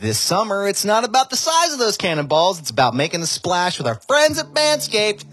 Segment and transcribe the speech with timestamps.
[0.00, 2.58] This summer, it's not about the size of those cannonballs.
[2.58, 5.26] It's about making a splash with our friends at Manscaped.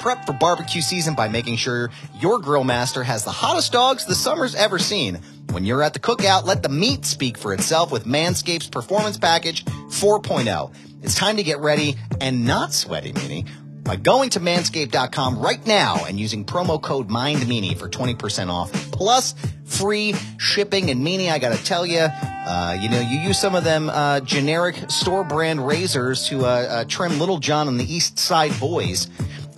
[0.00, 4.14] Prep for barbecue season by making sure your grill master has the hottest dogs the
[4.14, 5.20] summer's ever seen.
[5.50, 9.62] When you're at the cookout, let the meat speak for itself with Manscaped's Performance Package
[9.66, 10.74] 4.0.
[11.02, 13.46] It's time to get ready and not sweaty, Meanie.
[13.84, 19.34] By going to manscaped.com right now and using promo code MINDMeanie for 20% off plus
[19.64, 20.90] free shipping.
[20.90, 24.20] And Meanie, I gotta tell you, uh, you know, you use some of them uh,
[24.20, 29.08] generic store brand razors to uh, uh, trim Little John and the East Side Boys,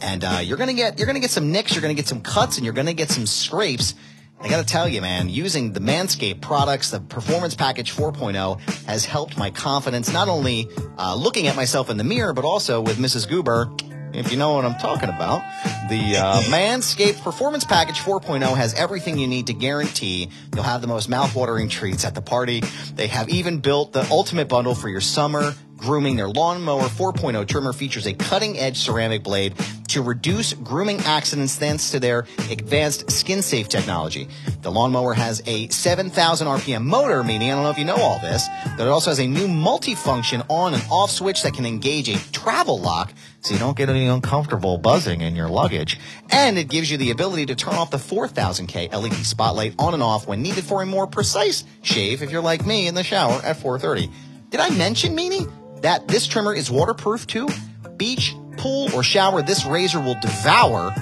[0.02, 2.56] and uh, you're gonna get you're gonna get some nicks, you're gonna get some cuts,
[2.56, 3.94] and you're gonna get some scrapes.
[4.40, 9.38] I gotta tell you, man, using the Manscaped products, the Performance Package 4.0 has helped
[9.38, 13.26] my confidence, not only uh, looking at myself in the mirror, but also with Mrs.
[13.26, 13.70] Goober,
[14.16, 15.42] if you know what I'm talking about.
[15.88, 20.86] The uh, Manscaped Performance Package 4.0 has everything you need to guarantee you'll have the
[20.86, 22.62] most mouthwatering treats at the party.
[22.94, 26.16] They have even built the ultimate bundle for your summer grooming.
[26.16, 29.54] Their Lawnmower 4.0 trimmer features a cutting edge ceramic blade
[29.88, 34.28] to reduce grooming accidents thanks to their advanced skin safe technology.
[34.62, 38.18] The lawnmower has a 7,000 RPM motor, meaning I don't know if you know all
[38.18, 42.08] this, but it also has a new multifunction on and off switch that can engage
[42.08, 45.98] a travel lock so you don't get any uncomfortable buzzing in your luggage.
[46.30, 50.02] And it gives you the ability to turn off the 4000K LED spotlight on and
[50.02, 53.40] off when needed for a more precise shave if you're like me in the shower
[53.44, 54.10] at 4:30.
[54.50, 55.50] Did I mention, Meanie,
[55.82, 57.48] that this trimmer is waterproof too?
[57.96, 60.94] Beach, pool, or shower, this razor will devour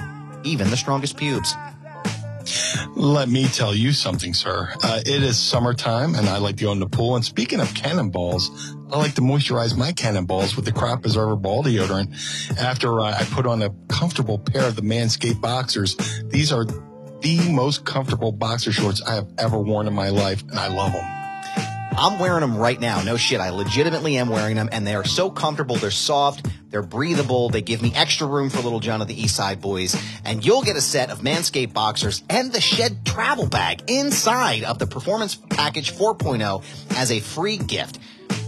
[0.43, 1.55] even the strongest pubes.
[2.95, 4.71] Let me tell you something, sir.
[4.83, 7.15] Uh, it is summertime and I like to go in the pool.
[7.15, 11.63] And speaking of cannonballs, I like to moisturize my cannonballs with the Crop Preserver Ball
[11.63, 12.57] Deodorant.
[12.59, 17.49] After uh, I put on a comfortable pair of the Manscaped boxers, these are the
[17.51, 21.24] most comfortable boxer shorts I have ever worn in my life, and I love them.
[21.97, 23.01] I'm wearing them right now.
[23.03, 23.39] No shit.
[23.39, 25.77] I legitimately am wearing them and they are so comfortable.
[25.77, 26.47] They're soft.
[26.69, 27.49] They're breathable.
[27.49, 29.95] They give me extra room for little John of the East Side boys.
[30.25, 34.77] And you'll get a set of Manscaped boxers and the Shed travel bag inside of
[34.77, 36.63] the Performance Package 4.0
[36.97, 37.99] as a free gift.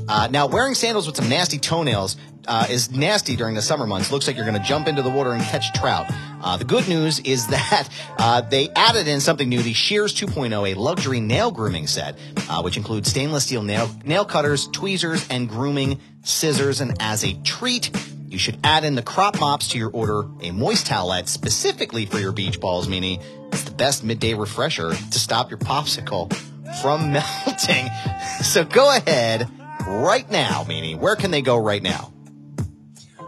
[0.10, 2.16] Uh, now, wearing sandals with some nasty toenails
[2.48, 4.12] uh, is nasty during the summer months.
[4.12, 6.08] Looks like you're going to jump into the water and catch trout.
[6.42, 10.72] Uh, the good news is that uh, they added in something new, the Shears 2.0,
[10.72, 12.18] a luxury nail grooming set,
[12.50, 16.82] uh, which includes stainless steel nail, nail cutters, tweezers, and grooming scissors.
[16.82, 17.92] And as a treat,
[18.30, 22.20] you should add in the crop mops to your order, a moist towelette specifically for
[22.20, 23.22] your beach balls, meaning
[23.52, 26.34] it's the best midday refresher to stop your popsicle
[26.82, 27.12] from
[27.46, 27.88] melting.
[28.44, 29.50] So go ahead
[29.88, 32.14] right now, meaning where can they go right now?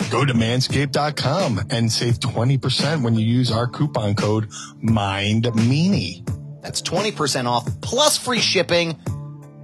[0.09, 4.50] Go to manscaped.com and save 20% when you use our coupon code
[4.84, 6.62] MINDMeanie.
[6.62, 8.98] That's 20% off plus free shipping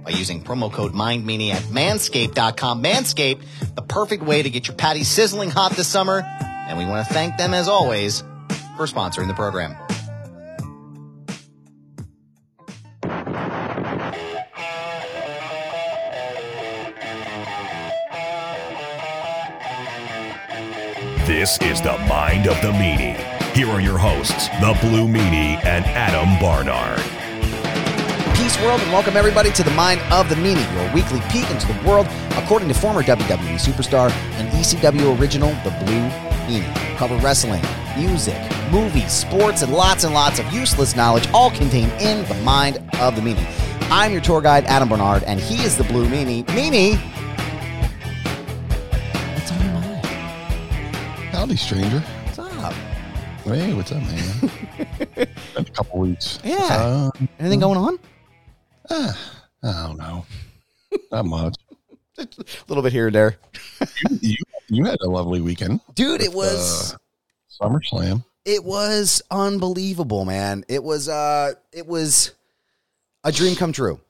[0.04, 2.82] by using promo code MindMeanie at manscaped.com.
[2.82, 3.42] Manscaped,
[3.74, 6.22] the perfect way to get your patty sizzling hot this summer.
[6.40, 8.20] And we want to thank them as always
[8.76, 9.76] for sponsoring the program.
[21.46, 23.14] This is the Mind of the Meanie.
[23.54, 26.98] Here are your hosts, the Blue Meanie and Adam Barnard.
[28.36, 31.72] Peace world and welcome everybody to the Mind of the Meanie, your weekly peek into
[31.72, 36.08] the world according to former WWE superstar and ECW original, the Blue
[36.48, 36.96] Meanie.
[36.96, 37.62] Cover wrestling,
[37.96, 38.42] music,
[38.72, 43.14] movies, sports, and lots and lots of useless knowledge, all contained in the Mind of
[43.14, 43.46] the Meanie.
[43.88, 46.44] I'm your tour guide, Adam Barnard, and he is the Blue Meanie.
[46.46, 47.00] Meanie,
[51.46, 52.00] Howdy, stranger.
[52.00, 52.72] What's up?
[53.44, 54.50] Hey, what's up, man?
[55.14, 55.28] Been
[55.58, 56.40] a couple weeks.
[56.42, 56.56] Yeah.
[56.58, 58.00] Uh, Anything going on?
[58.90, 59.14] I
[59.62, 60.26] don't know.
[61.12, 61.54] Not much.
[62.18, 62.26] A
[62.66, 63.36] little bit here and there.
[64.20, 64.34] You
[64.66, 65.82] you had a lovely weekend.
[65.94, 66.94] Dude, it was.
[66.94, 66.96] Uh,
[67.64, 68.24] SummerSlam.
[68.44, 72.32] it was unbelievable man it was uh it was
[73.22, 74.00] a dream come true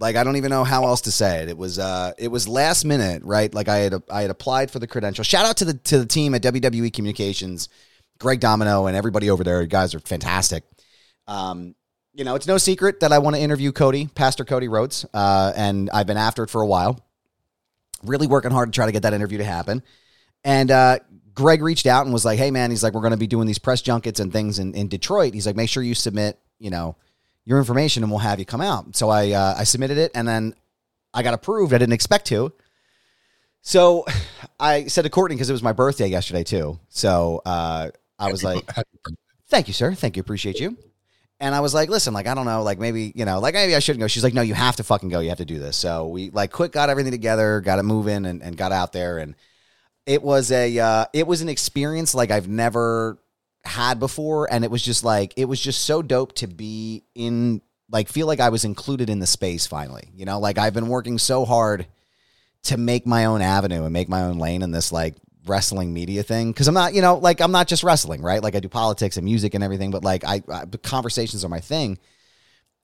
[0.00, 1.48] Like I don't even know how else to say it.
[1.48, 3.52] It was uh it was last minute, right?
[3.52, 5.24] Like I had I had applied for the credential.
[5.24, 7.68] Shout out to the to the team at WWE Communications,
[8.18, 9.60] Greg Domino and everybody over there.
[9.60, 10.64] You guys are fantastic.
[11.26, 11.74] Um,
[12.14, 15.52] you know, it's no secret that I want to interview Cody, Pastor Cody Rhodes, uh,
[15.54, 17.00] and I've been after it for a while.
[18.02, 19.82] Really working hard to try to get that interview to happen.
[20.44, 20.98] And uh,
[21.34, 23.46] Greg reached out and was like, "Hey, man," he's like, "We're going to be doing
[23.46, 26.70] these press junkets and things in, in Detroit." He's like, "Make sure you submit, you
[26.70, 26.96] know,
[27.48, 30.28] your information, and we'll have you come out." So I uh, I submitted it, and
[30.28, 30.54] then
[31.14, 31.72] I got approved.
[31.72, 32.52] I didn't expect to.
[33.62, 34.04] So
[34.60, 36.78] I said to Courtney because it was my birthday yesterday too.
[36.90, 38.68] So uh, I was like,
[39.48, 39.94] "Thank you, sir.
[39.94, 40.20] Thank you.
[40.20, 40.76] Appreciate you."
[41.40, 43.76] And I was like, listen, like, I don't know, like maybe, you know, like maybe
[43.76, 44.08] I shouldn't go.
[44.08, 45.20] She's like, no, you have to fucking go.
[45.20, 45.76] You have to do this.
[45.76, 49.18] So we like quick got everything together, got it moving and, and got out there.
[49.18, 49.36] And
[50.04, 53.18] it was a, uh, it was an experience like I've never
[53.64, 54.52] had before.
[54.52, 57.60] And it was just like, it was just so dope to be in,
[57.90, 60.10] like, feel like I was included in the space finally.
[60.14, 61.86] You know, like I've been working so hard
[62.64, 65.14] to make my own avenue and make my own lane in this like
[65.46, 68.42] wrestling media thing because I'm not, you know, like I'm not just wrestling, right?
[68.42, 71.60] Like I do politics and music and everything, but like I, I conversations are my
[71.60, 71.98] thing,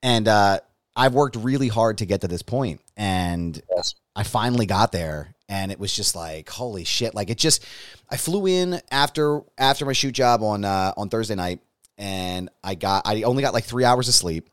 [0.02, 0.60] and uh,
[0.96, 3.94] I've worked really hard to get to this point, and Yes.
[4.16, 7.14] I finally got there, and it was just like holy shit!
[7.14, 7.64] Like it just,
[8.10, 11.60] I flew in after after my shoot job on uh, on Thursday night,
[11.96, 14.50] and I got I only got like three hours of sleep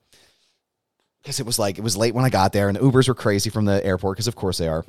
[1.22, 3.16] because it was like it was late when I got there, and the Ubers were
[3.16, 4.86] crazy from the airport because of course they are.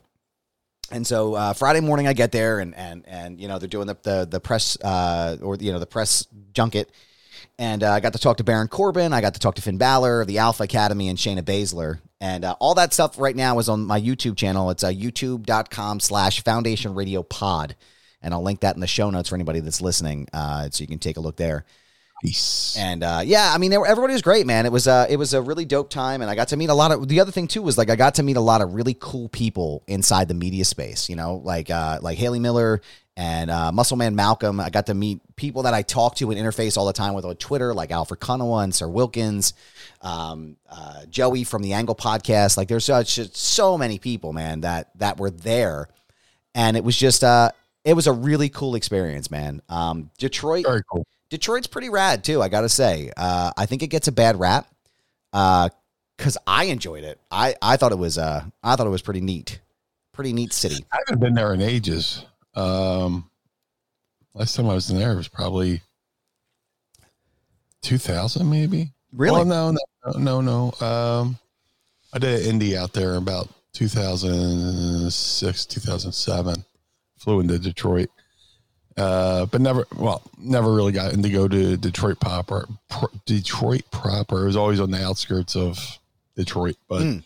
[0.91, 3.87] And so uh, Friday morning, I get there, and and and you know they're doing
[3.87, 6.91] the the, the press uh, or you know the press junket,
[7.59, 9.79] and uh, I got to talk to Baron Corbin, I got to talk to Finn
[9.79, 13.59] Balor of the Alpha Academy, and Shayna Baszler, and uh, all that stuff right now
[13.59, 14.71] is on my YouTube channel.
[14.71, 17.75] It's uh, YouTube.com/slash Foundation Radio Pod,
[18.23, 20.87] and I'll link that in the show notes for anybody that's listening, uh, so you
[20.87, 21.65] can take a look there.
[22.23, 22.77] Peace.
[22.79, 24.65] And uh, yeah, I mean, they were, everybody was great, man.
[24.65, 26.75] It was uh, it was a really dope time, and I got to meet a
[26.75, 27.09] lot of.
[27.09, 29.29] The other thing too was like I got to meet a lot of really cool
[29.29, 31.09] people inside the media space.
[31.09, 32.81] You know, like uh, like Haley Miller
[33.17, 34.61] and uh, Muscle Man Malcolm.
[34.61, 37.25] I got to meet people that I talk to and interface all the time with
[37.25, 39.55] on Twitter, like Alfred Kunawa and Sir Wilkins,
[40.01, 42.57] um, uh, Joey from the Angle Podcast.
[42.57, 45.89] Like, there's such so many people, man, that that were there,
[46.55, 47.51] and it was just uh,
[47.85, 49.61] it was a really cool experience, man.
[49.69, 50.67] Um, Detroit.
[50.67, 51.05] Very cool.
[51.33, 52.43] Detroit's pretty rad too.
[52.43, 53.11] I gotta say.
[53.17, 54.69] Uh, I think it gets a bad rap
[55.33, 57.19] because I enjoyed it.
[57.31, 59.59] I, I thought it was uh I thought it was pretty neat,
[60.13, 60.85] pretty neat city.
[60.93, 62.27] I haven't been there in ages.
[62.55, 63.31] Um,
[64.35, 65.81] last time I was in there was probably
[67.81, 68.93] 2000, maybe.
[69.15, 69.41] Really?
[69.41, 69.81] Oh, no, no,
[70.19, 70.87] no, no.
[70.87, 71.39] Um,
[72.13, 76.65] I did an indie out there about 2006, 2007.
[77.17, 78.11] Flew into Detroit.
[78.97, 82.69] Uh, but never, well, never really got into go to Detroit proper.
[82.91, 84.43] Pro, Detroit proper.
[84.43, 85.79] It was always on the outskirts of
[86.37, 86.77] Detroit.
[86.89, 87.23] But Mm.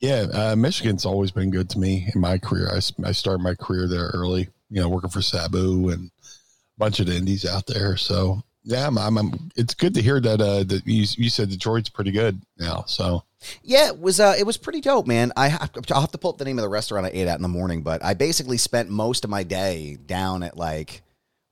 [0.00, 2.70] yeah, uh, Michigan's always been good to me in my career.
[2.72, 7.00] I I started my career there early, you know, working for Sabu and a bunch
[7.00, 7.96] of the indies out there.
[7.96, 11.88] So yeah, I'm, I'm, it's good to hear that, uh, that you, you said Detroit's
[11.88, 12.84] pretty good now.
[12.86, 13.24] So
[13.62, 15.32] Yeah, it was uh, it was pretty dope, man.
[15.36, 17.36] I have, I'll have to pull up the name of the restaurant I ate at
[17.36, 21.02] in the morning, but I basically spent most of my day down at like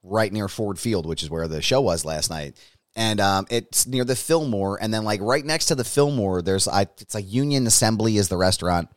[0.03, 2.57] right near Ford Field, which is where the show was last night.
[2.97, 6.67] And um, it's near the Fillmore, and then like right next to the Fillmore, there's
[6.67, 8.89] I it's like Union Assembly is the restaurant,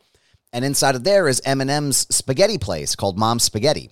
[0.52, 3.90] and inside of there is Eminem's spaghetti place called Mom's Spaghetti.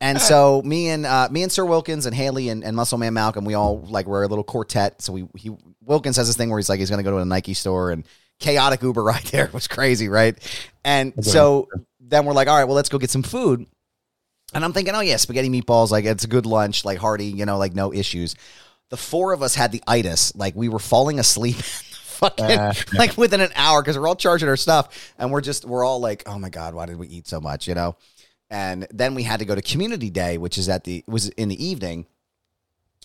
[0.00, 3.14] And so me and uh, me and Sir Wilkins and Haley and, and Muscle Man
[3.14, 5.00] Malcolm, we all like we're a little quartet.
[5.02, 5.50] So we he
[5.82, 8.04] Wilkins has this thing where he's like he's gonna go to a Nike store and
[8.38, 10.36] chaotic Uber ride there was crazy, right?
[10.84, 11.68] And so
[12.00, 13.66] then we're like, all right, well let's go get some food.
[14.54, 17.46] And I'm thinking, oh yeah, spaghetti meatballs, like it's a good lunch, like hearty, you
[17.46, 18.36] know, like no issues.
[18.90, 21.56] The four of us had the itis, like we were falling asleep.
[22.16, 22.72] Fucking Ah.
[22.94, 26.00] like within an hour because we're all charging our stuff and we're just we're all
[26.00, 27.68] like, oh my god, why did we eat so much?
[27.68, 27.96] You know,
[28.50, 31.48] and then we had to go to community day which is at the was in
[31.48, 32.06] the evening.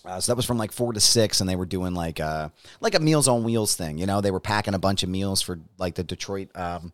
[0.04, 2.50] Uh, so that was from like four to six and they were doing like uh
[2.80, 4.20] like a meals on wheels thing you know?
[4.22, 6.92] They were packing a bunch of meals for like the detroit um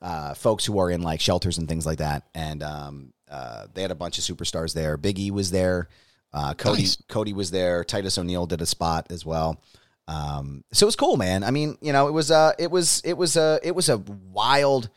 [0.00, 2.22] uh folks who are in like shelters and things like that.
[2.34, 4.96] And um uh they had a bunch of superstars there.
[4.96, 5.88] Big e was there.
[6.32, 7.02] Uh cody Nice.
[7.08, 7.82] cody was there.
[7.84, 9.60] Titus o'neill did a spot as well.
[10.06, 11.42] Um so it was cool man.
[11.42, 13.98] I mean you know it was uh it was it was a it was a
[13.98, 14.90] wild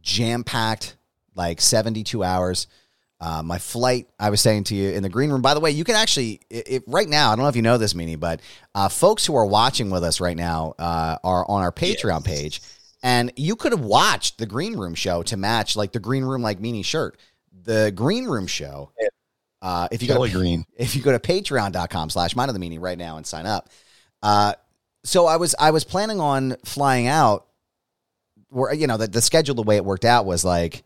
[0.00, 0.96] jam-packed
[1.34, 2.66] like 72 hours
[3.22, 5.42] uh, my flight, I was saying to you in the green room.
[5.42, 7.62] By the way, you can actually, it, it, right now, I don't know if you
[7.62, 8.40] know this, Meanie, but
[8.74, 12.60] uh, folks who are watching with us right now uh, are on our Patreon page,
[13.00, 16.42] and you could have watched the green room show to match like the green room
[16.42, 17.16] like Meanie shirt.
[17.62, 18.90] The green room show.
[19.60, 20.66] Uh, if you go to, Green.
[20.76, 23.68] if you go to patreon.com slash mind of the meanie right now and sign up.
[24.20, 24.54] Uh,
[25.04, 27.46] so I was I was planning on flying out
[28.48, 30.82] where you know the, the schedule the way it worked out was like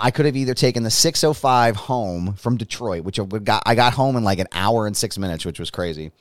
[0.00, 3.92] I could have either taken the 605 home from Detroit, which I got I got
[3.92, 6.12] home in like an hour and six minutes, which was crazy.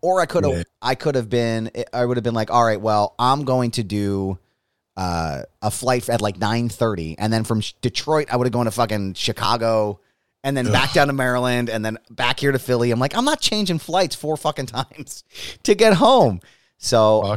[0.00, 0.62] Or I could have Yeah.
[0.82, 3.82] I could have been I would have been like, all right, well, I'm going to
[3.82, 4.38] do
[4.96, 8.70] uh, a flight at like 9:30 and then from Detroit I would have gone to
[8.70, 10.00] fucking Chicago
[10.44, 12.90] and then back down to Maryland and then back here to Philly.
[12.90, 15.24] I'm like, I'm not changing flights four fucking times
[15.64, 16.40] to get home.
[16.78, 17.36] So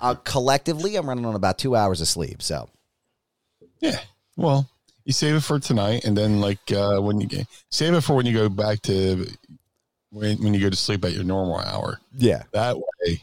[0.00, 2.42] uh, collectively, I'm running on about two hours of sleep.
[2.42, 2.68] So
[3.80, 4.00] Yeah.
[4.36, 4.68] Well,
[5.04, 8.14] you save it for tonight, and then like uh, when you get save it for
[8.14, 9.26] when you go back to
[10.10, 12.00] when when you go to sleep at your normal hour.
[12.16, 13.22] yeah, That way,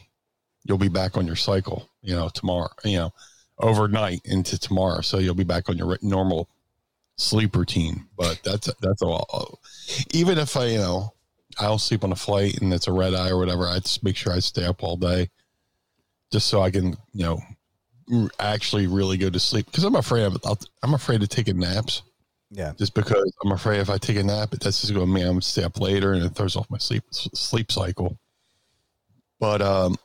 [0.64, 1.88] you'll be back on your cycle.
[2.02, 2.70] You know, tomorrow.
[2.84, 3.14] You know,
[3.58, 6.48] overnight into tomorrow, so you'll be back on your normal
[7.16, 8.06] sleep routine.
[8.16, 9.60] But that's that's all.
[10.12, 11.14] Even if I, you know,
[11.58, 14.16] I'll sleep on a flight and it's a red eye or whatever, I just make
[14.16, 15.30] sure I stay up all day,
[16.32, 17.40] just so I can, you know,
[18.38, 19.66] actually really go to sleep.
[19.66, 20.36] Because I'm afraid of,
[20.82, 22.02] I'm afraid of taking naps.
[22.50, 25.26] yeah, Just because I'm afraid if I take a nap, that's just going to mean
[25.26, 28.18] I'm stay up later and it throws off my sleep sleep cycle.
[29.40, 29.96] But um,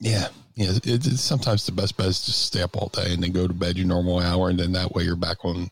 [0.00, 0.70] yeah, yeah.
[0.70, 3.46] It, it's sometimes the best bet is just stay up all day and then go
[3.46, 5.70] to bed your normal hour, and then that way you're back on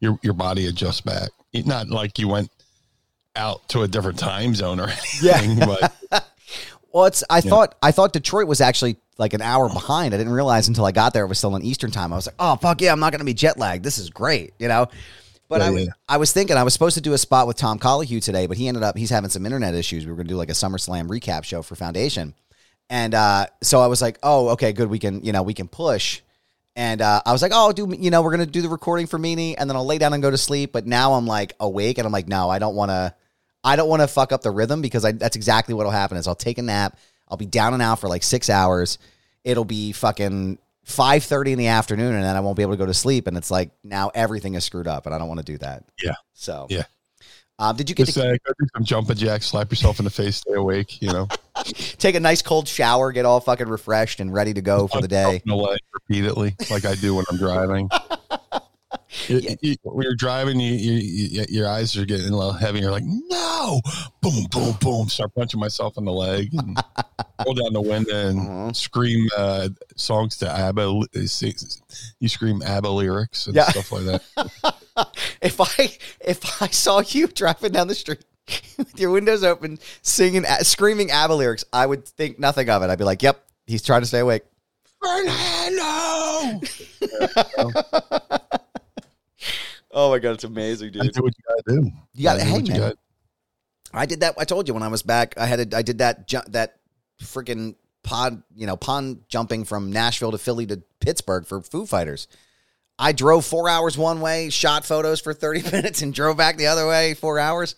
[0.00, 1.30] your your body adjusts back.
[1.52, 2.50] It- Not like you went
[3.36, 4.88] out to a different time zone or
[5.22, 5.94] anything, but
[6.94, 10.14] Well, it's I thought I thought Detroit was actually like an hour behind.
[10.14, 12.12] I didn't realize until I got there it was still in Eastern time.
[12.12, 13.84] I was like, oh fuck yeah, I'm not going to be jet lagged.
[13.84, 14.86] This is great, you know.
[15.48, 15.92] But Yeah, I was yeah.
[16.08, 18.56] I was thinking I was supposed to do a spot with Tom Colohue today, but
[18.56, 20.06] he ended up he's having some internet issues.
[20.06, 22.32] We were going to do like a SummerSlam recap show for Foundation,
[22.88, 25.66] and uh, so I was like, oh okay, good, we can you know we can
[25.66, 26.20] push.
[26.76, 29.18] And uh, I was like, oh, do you know we're gonna do the recording for
[29.18, 30.70] Meanie, and then I'll lay down and go to sleep.
[30.72, 33.14] But now I'm like awake, and I'm like, no, I don't want to.
[33.64, 36.16] I don't want to fuck up the rhythm because I, that's exactly what'll happen.
[36.16, 38.98] Is I'll take a nap, I'll be down and out for like six hours.
[39.42, 42.78] It'll be fucking five thirty in the afternoon, and then I won't be able to
[42.78, 43.26] go to sleep.
[43.26, 45.84] And it's like now everything is screwed up, and I don't want to do that.
[46.02, 46.14] Yeah.
[46.34, 46.84] So Yeah.
[47.58, 50.04] Um, did you get just to uh, go do some jumping jacks, slap yourself in
[50.04, 51.00] the face, stay awake.
[51.00, 51.28] You know,
[51.64, 55.06] take a nice cold shower, get all fucking refreshed and ready to go for the
[55.06, 55.22] day?
[55.22, 57.88] Punch yourself in the leg repeatedly, like I do when I'm driving.
[59.28, 62.80] You- you- when you're driving, you, you, you, your eyes are getting a little heavy.
[62.80, 63.80] You're like, no,
[64.20, 65.08] boom, boom, boom.
[65.08, 66.76] Start punching myself in the leg, and
[67.46, 68.72] roll down the window and Uh-huh.
[68.72, 71.06] scream uh, songs to ABBA.
[72.20, 73.68] You scream ABBA lyrics and Yeah.
[73.68, 74.22] stuff like that.
[75.42, 75.90] If I
[76.24, 78.24] if I saw you driving down the street
[78.78, 82.90] with your windows open, singing, screaming ABBA lyrics, I would think nothing of it.
[82.90, 84.44] I'd be like, "Yep, he's trying to stay awake."
[85.02, 86.60] Fernando,
[89.94, 91.90] Oh my god, it's amazing, I do what you gotta do.
[92.14, 92.78] You gotta- do hey, what man.
[92.78, 92.98] gotta-
[93.92, 94.34] I did that.
[94.36, 95.38] I told you when I was back.
[95.38, 96.80] I had a, I did that ju- that
[97.22, 102.26] freaking pod, you know, pond jumping from Nashville to Philly to Pittsburgh for Foo Fighters.
[102.98, 106.66] I drove four hours one way, shot photos for thirty minutes, and drove back the
[106.66, 107.76] other way four hours.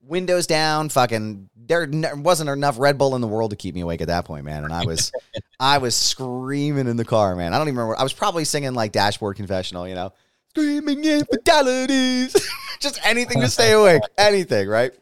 [0.00, 1.50] Windows down, fucking.
[1.54, 4.46] There wasn't enough Red Bull in the world to keep me awake at that point,
[4.46, 4.64] man.
[4.64, 5.12] And I was,
[5.60, 7.52] I was screaming in the car, man.
[7.52, 7.98] I don't even remember.
[8.00, 10.14] I was probably singing like Dashboard Confessional, you know,
[10.58, 12.50] screaming infidelities,
[12.80, 14.92] just anything to stay awake, anything, right?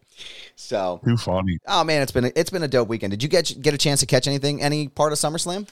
[0.57, 1.59] So Too funny.
[1.67, 3.11] Oh man, it's been a, it's been a dope weekend.
[3.13, 5.69] Did you get get a chance to catch anything, any part of SummerSlam?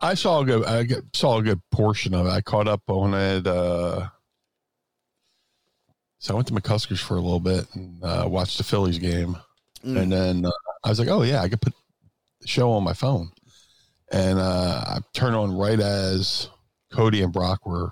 [0.00, 0.64] I saw a good.
[0.64, 2.30] I saw a good portion of it.
[2.30, 3.46] I caught up on it.
[3.46, 4.08] Uh,
[6.18, 9.36] so I went to McCuskers for a little bit and uh, watched the Phillies game,
[9.84, 9.96] Mm.
[10.02, 10.50] and then uh,
[10.82, 11.72] I was like, "Oh yeah, I could put
[12.40, 13.30] the show on my phone."
[14.10, 16.48] And uh, I turned on right as
[16.90, 17.90] Cody and Brock were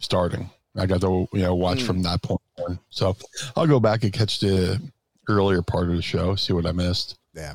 [0.00, 0.50] starting.
[0.76, 1.86] I got to you know watch Mm.
[1.86, 2.78] from that point on.
[2.90, 3.16] So
[3.56, 4.80] I'll go back and catch the
[5.28, 7.16] earlier part of the show, see what I missed.
[7.34, 7.54] Yeah.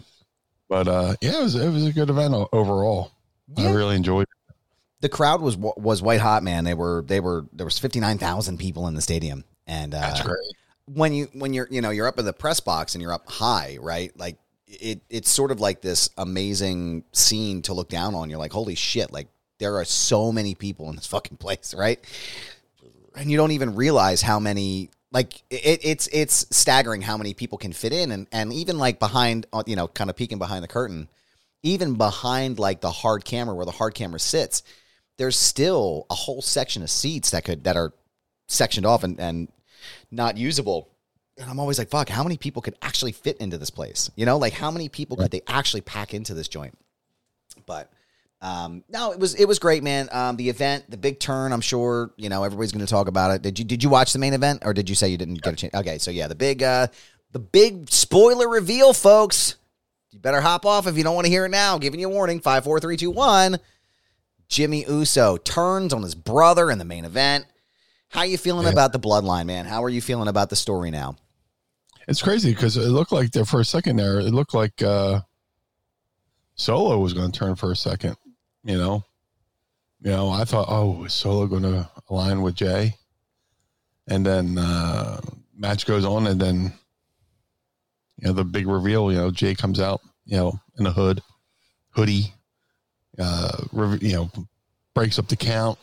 [0.70, 3.12] But uh, yeah, it was it was a good event o- overall.
[3.58, 4.56] I really enjoyed it.
[5.02, 6.64] The crowd was was white hot, man.
[6.64, 10.00] They were they were there was fifty nine thousand people in the stadium, and uh,
[10.00, 10.38] That's great.
[10.86, 13.30] when you when you're you know you're up in the press box and you're up
[13.30, 14.18] high, right?
[14.18, 18.30] Like it it's sort of like this amazing scene to look down on.
[18.30, 19.12] You're like, holy shit!
[19.12, 19.28] Like
[19.60, 22.00] there are so many people in this fucking place, right?
[23.16, 24.90] And you don't even realize how many.
[25.12, 28.98] Like it, it's it's staggering how many people can fit in, and and even like
[28.98, 31.08] behind, uh, you know, kind of peeking behind the curtain,
[31.62, 34.64] even behind like the hard camera where the hard camera sits,
[35.18, 37.94] there's still a whole section of seats that could that are
[38.48, 39.50] sectioned off and, and
[40.12, 40.90] not usable.
[41.38, 44.12] And I'm always like, fuck, how many people could actually fit into this place?
[44.16, 46.78] You know, like how many people could they actually pack into this joint?
[47.66, 47.92] But
[48.44, 50.10] um, no, it was it was great, man.
[50.12, 53.32] Um, the event, the big turn, I'm sure you know everybody's going to talk about
[53.32, 53.42] it.
[53.42, 55.54] Did you did you watch the main event or did you say you didn't get
[55.54, 55.74] a chance?
[55.74, 56.88] Okay, so yeah, the big uh,
[57.32, 59.56] the big spoiler reveal, folks.
[60.12, 61.78] You better hop off if you don't want to hear it now.
[61.80, 62.40] Giving you a warning.
[62.42, 63.58] Five, four, three, two, one.
[64.50, 67.46] Jimmy Uso turns on his brother in the main event.
[68.10, 68.74] How you feeling Yeah.
[68.74, 69.66] about the bloodline, man?
[69.66, 71.16] How are you feeling about the story now?
[72.08, 75.22] It's crazy because it looked like there for a second there, it looked like uh,
[76.56, 78.16] Solo was going to turn for a second.
[78.64, 79.04] You know,
[80.02, 82.96] you know, I thought, oh, is Solo going to align with Jay?
[84.08, 85.20] And then uh,
[85.56, 86.74] match goes on, and then
[88.18, 89.12] you know the big reveal.
[89.12, 91.22] You know, Jay comes out, you know, in a hood,
[91.90, 92.34] hoodie,
[93.20, 94.32] uh, re- you know,
[94.94, 95.80] breaks up the count,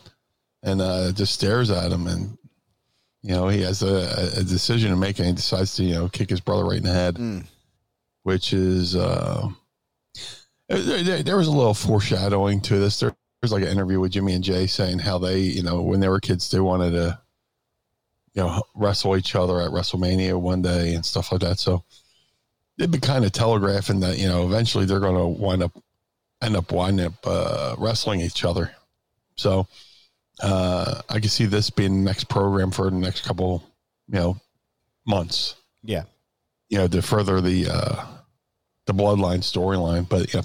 [0.63, 2.37] and uh, just stares at him, and
[3.23, 6.09] you know, he has a, a decision to make, and he decides to, you know,
[6.09, 7.45] kick his brother right in the head, Mm.
[8.23, 9.47] which is, uh,
[10.77, 12.99] there, there- was a little foreshadowing to this.
[12.99, 15.99] There was like an interview with Jimmy and Jay saying how they, you know, when
[15.99, 17.19] they were kids, they wanted to,
[18.33, 21.59] you know, wrestle each other at WrestleMania one day and stuff like that.
[21.59, 21.83] So
[22.77, 25.71] they'd be kind of telegraphing that, you know, eventually they're going to wind up,
[26.41, 28.71] end up winding up uh, wrestling each other.
[29.35, 29.67] So,
[30.41, 33.63] uh, I can see this being the next program for the next couple,
[34.07, 34.37] you know,
[35.05, 35.55] months.
[35.83, 36.03] Yeah.
[36.69, 38.05] You know, to further the uh
[38.87, 40.07] the bloodline storyline.
[40.07, 40.41] But yeah,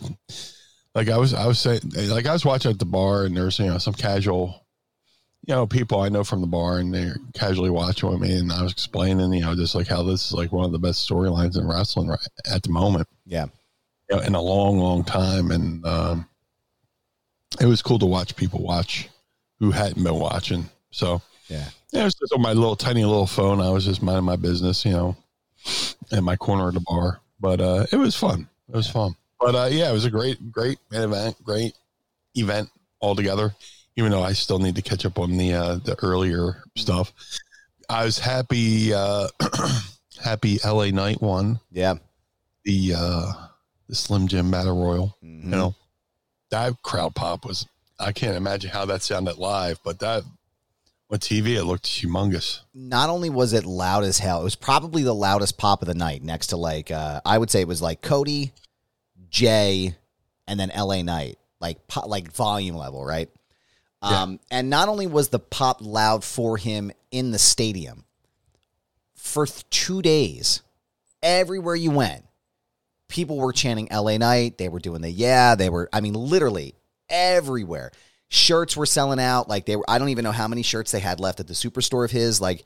[0.94, 3.58] like I was I was saying like I was watching at the bar and there's,
[3.58, 4.62] you know, some casual
[5.46, 8.50] you know, people I know from the bar and they're casually watching with me and
[8.50, 11.08] I was explaining, you know, just like how this is like one of the best
[11.08, 12.18] storylines in wrestling right
[12.52, 13.46] at the moment Yeah.
[14.10, 15.52] you know, in a long, long time.
[15.52, 16.28] And um,
[17.60, 19.08] it was cool to watch people watch
[19.60, 20.68] who hadn't been watching.
[20.90, 21.68] So, Yeah.
[21.92, 23.60] yeah, it was just on my little tiny little phone.
[23.60, 25.16] I was just minding my business, you know,
[26.10, 27.20] in my corner of the bar.
[27.40, 28.48] But uh, it was fun.
[28.68, 29.14] It was fun.
[29.40, 31.74] But uh, yeah, it was a great, great event, great
[32.34, 33.54] event altogether.
[33.96, 37.12] Even though I still need to catch up on the uh, the earlier stuff,
[37.88, 38.92] I was happy.
[38.92, 39.28] Uh,
[40.24, 41.60] happy LA Knight won.
[41.70, 41.94] Yeah.
[42.64, 43.32] the uh,
[43.88, 45.16] the Slim Jim Battle Royal.
[45.24, 45.44] Mhm.
[45.44, 45.74] You know,
[46.50, 47.66] that crowd pop was.
[47.98, 50.22] I can't imagine how that sounded live, but that
[51.10, 52.60] on TV it looked humongous.
[52.74, 55.94] not only was it loud as hell, it was probably the loudest pop of the
[55.94, 58.52] night next to like uh I would say it was like Cody,
[59.28, 59.94] Jay,
[60.48, 63.28] and then LA Knight, like like volume level, right?
[64.02, 64.22] Yeah.
[64.22, 68.04] Um and not only was the pop loud for him in the stadium
[69.14, 70.62] for th- 2 days,
[71.22, 72.24] everywhere you went,
[73.08, 76.74] people were chanting LA Knight, they were doing the yeah, they were I mean literally
[77.08, 77.92] everywhere.
[78.28, 79.48] Shirts were selling out.
[79.48, 81.54] Like they were, I don't even know how many shirts they had left at the
[81.54, 82.40] superstore of his.
[82.40, 82.64] Like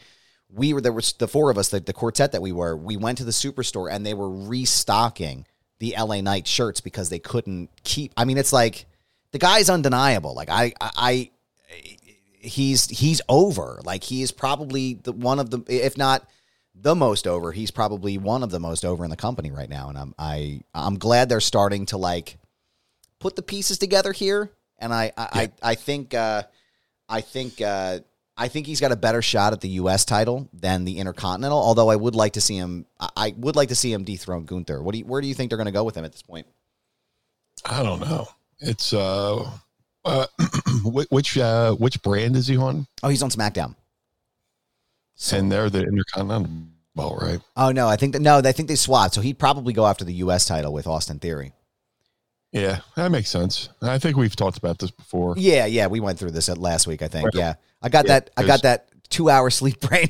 [0.49, 2.97] we were, there was the four of us, the, the quartet that we were, we
[2.97, 5.47] went to the superstore and they were restocking
[5.79, 8.13] the LA Knight shirts because they couldn't keep.
[8.17, 8.87] I mean, it's like
[9.33, 10.35] the guy's undeniable.
[10.35, 11.31] Like I, I, I
[12.39, 13.81] he's, he's over.
[13.85, 16.29] Like he is probably the one of the, if not
[16.75, 19.91] the most over, he's probably one of the most over in the company right now.
[19.91, 22.39] And I'm, I, I'm glad they're starting to like
[23.19, 24.51] put the pieces together here.
[24.81, 26.43] And I, I, I, I think, uh,
[27.09, 28.01] I think, uh,
[28.37, 30.07] I think he's got a better shot at the U.S.
[30.07, 31.59] title than the Intercontinental.
[31.59, 34.47] Although I would like to see him, I, I would like to see him dethrone
[34.47, 34.83] Gunther.
[34.83, 36.23] What do you, where do you think they're going to go with him at this
[36.23, 36.47] point?
[37.67, 38.29] I don't know.
[38.59, 39.51] It's uh,
[40.05, 40.27] uh
[40.85, 42.87] which uh which brand is he on?
[43.03, 43.75] Oh, he's on SmackDown.
[45.17, 46.51] So, and they're the Intercontinental
[46.97, 47.41] belt, right?
[47.57, 49.15] oh no, I think that no, I think they swapped.
[49.15, 50.47] So he'd probably go after the U.S.
[50.47, 51.53] title with Austin Theory.
[52.53, 53.69] Yeah, that makes sense.
[53.81, 55.35] I think we've talked about this before.
[55.37, 57.03] Yeah, yeah, we went through this at last week.
[57.03, 57.27] I think.
[57.27, 57.35] Right.
[57.35, 58.31] Yeah, I got Yeah, that.
[58.37, 60.09] I got that two hour sleep brain.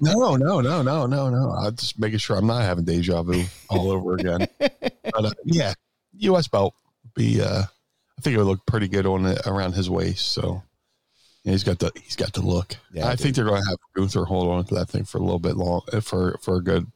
[0.00, 1.50] No, no, no, no, no, no.
[1.50, 4.46] I'm just making sure I'm not having deja vu all over again.
[4.58, 5.72] but uh, yeah,
[6.18, 6.48] U.S.
[6.48, 6.74] belt
[7.14, 7.40] be.
[7.42, 10.32] uh I think it would look pretty good on it around his waist.
[10.32, 10.62] So
[11.42, 12.76] yeah, he's got the he's got the look.
[12.92, 15.22] Yeah, I think they're going to have Gunther hold on to that thing for a
[15.22, 16.86] little bit long for for a good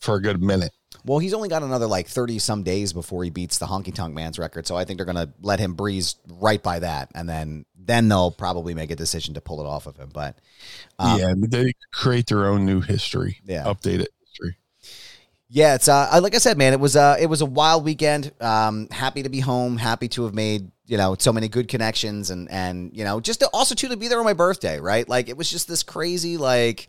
[0.00, 0.72] for a good minute.
[1.04, 4.14] Well, he's only got another like 30 some days before he beats the Honky Tonk
[4.14, 4.66] Man's record.
[4.66, 7.10] So I think they're going to let him breeze right by that.
[7.14, 10.10] And then then they'll probably make a decision to pull it off of him.
[10.12, 10.38] But
[10.98, 13.40] um, yeah, they create their own new history.
[13.44, 13.64] Yeah.
[13.64, 14.56] updated history.
[15.48, 18.32] yeah, it's uh, like I said, man, it was uh, it was a wild weekend.
[18.40, 19.78] Um, happy to be home.
[19.78, 23.40] Happy to have made you know so many good connections and and you know just
[23.40, 25.08] to, also too to be there on my birthday, right?
[25.08, 26.88] Like it was just this crazy like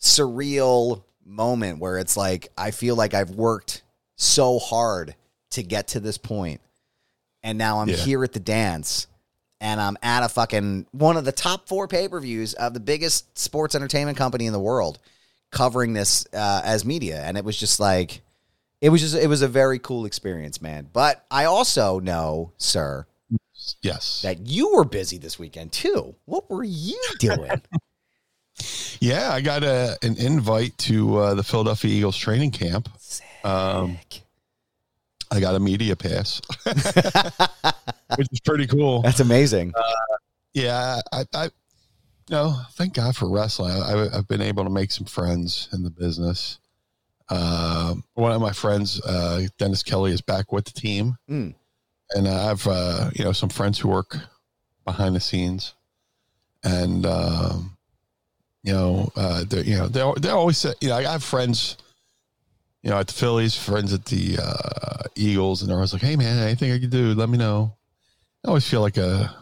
[0.00, 3.82] surreal moment where it's like I feel like I've worked
[4.16, 5.14] so hard
[5.50, 6.60] to get to this point,
[7.42, 7.96] and now I'm Yeah.
[7.96, 9.06] here at the dance.
[9.60, 12.80] And I'm at a fucking one of the top four pay per views of the
[12.80, 14.98] biggest sports entertainment company in the world,
[15.50, 18.20] covering this uh, as media, and it was just like,
[18.82, 20.88] it was just it was a very cool experience, man.
[20.92, 23.06] But I also know, sir,
[23.80, 24.20] Yes.
[24.22, 26.14] that you were busy this weekend too.
[26.26, 27.62] What were you doing?
[29.00, 32.88] Yeah, I got a an invite to uh, the Philadelphia Eagles training camp.
[33.44, 33.98] Um,
[35.30, 36.40] I got a media pass,
[38.16, 39.02] which is pretty cool.
[39.02, 39.72] That's amazing.
[40.52, 41.50] Yeah, I, I, you
[42.30, 43.72] know, thank God for wrestling.
[43.72, 46.58] I, I've been able to make some friends in the business.
[47.28, 51.54] Uh, one of my friends, uh, Dennis Kelly, is back with the team, Mm.
[52.10, 54.16] and I have uh, you know some friends who work
[54.84, 55.74] behind the scenes,
[56.62, 57.73] and um,
[58.64, 61.76] you know, uh, they you know they they always say you know I have friends.
[62.82, 66.16] You know, at the Phillies, friends at the uh, Eagles, and they're always like, "Hey,
[66.16, 67.74] man, anything I can do, let me know."
[68.44, 69.34] I always feel like a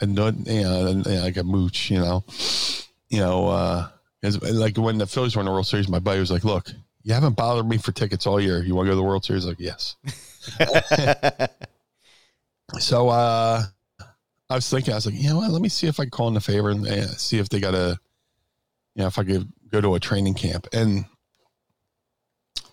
[0.00, 2.24] a nut, you know, like a mooch, you know,
[3.08, 3.88] you know, uh,
[4.52, 6.70] like when the Phillies won the World Series, my buddy was like, "Look,
[7.04, 8.62] you haven't bothered me for tickets all year.
[8.64, 9.94] You want to go to the World Series?" Like, yes.
[12.80, 13.62] so, uh,
[14.50, 15.50] I was thinking, I was like, you know what?
[15.50, 17.60] Let me see if I can call in a favor and uh, see if they
[17.60, 17.98] got a,
[18.94, 20.66] you know, if I could go to a training camp.
[20.72, 21.04] And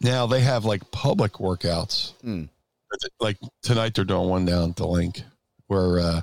[0.02, 2.14] now they have like public workouts.
[2.24, 2.50] Mm.
[3.20, 5.24] Like tonight, they're doing one down at the Linc
[5.68, 6.22] where uh,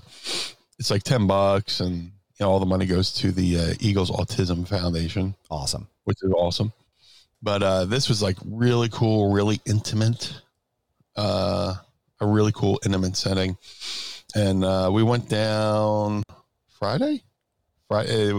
[0.79, 4.11] it's like 10 bucks and, you know, all the money goes to the uh, Eagles
[4.11, 5.89] Autism Foundation, Awesome.
[6.05, 6.73] which is awesome.
[7.41, 10.41] But uh, this was like really cool, really intimate,
[11.17, 11.75] uh,
[12.21, 13.57] a really cool, intimate setting.
[14.35, 16.23] And uh, we went down
[16.79, 17.23] Friday,
[17.89, 18.33] Friday,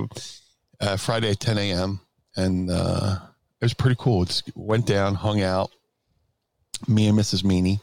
[0.80, 2.00] uh, Friday at 10 a.m.
[2.36, 3.18] And uh,
[3.62, 4.26] it was pretty cool.
[4.26, 5.72] Just went down, hung out.
[6.88, 7.44] Me and Mrs.
[7.44, 7.82] Meanie.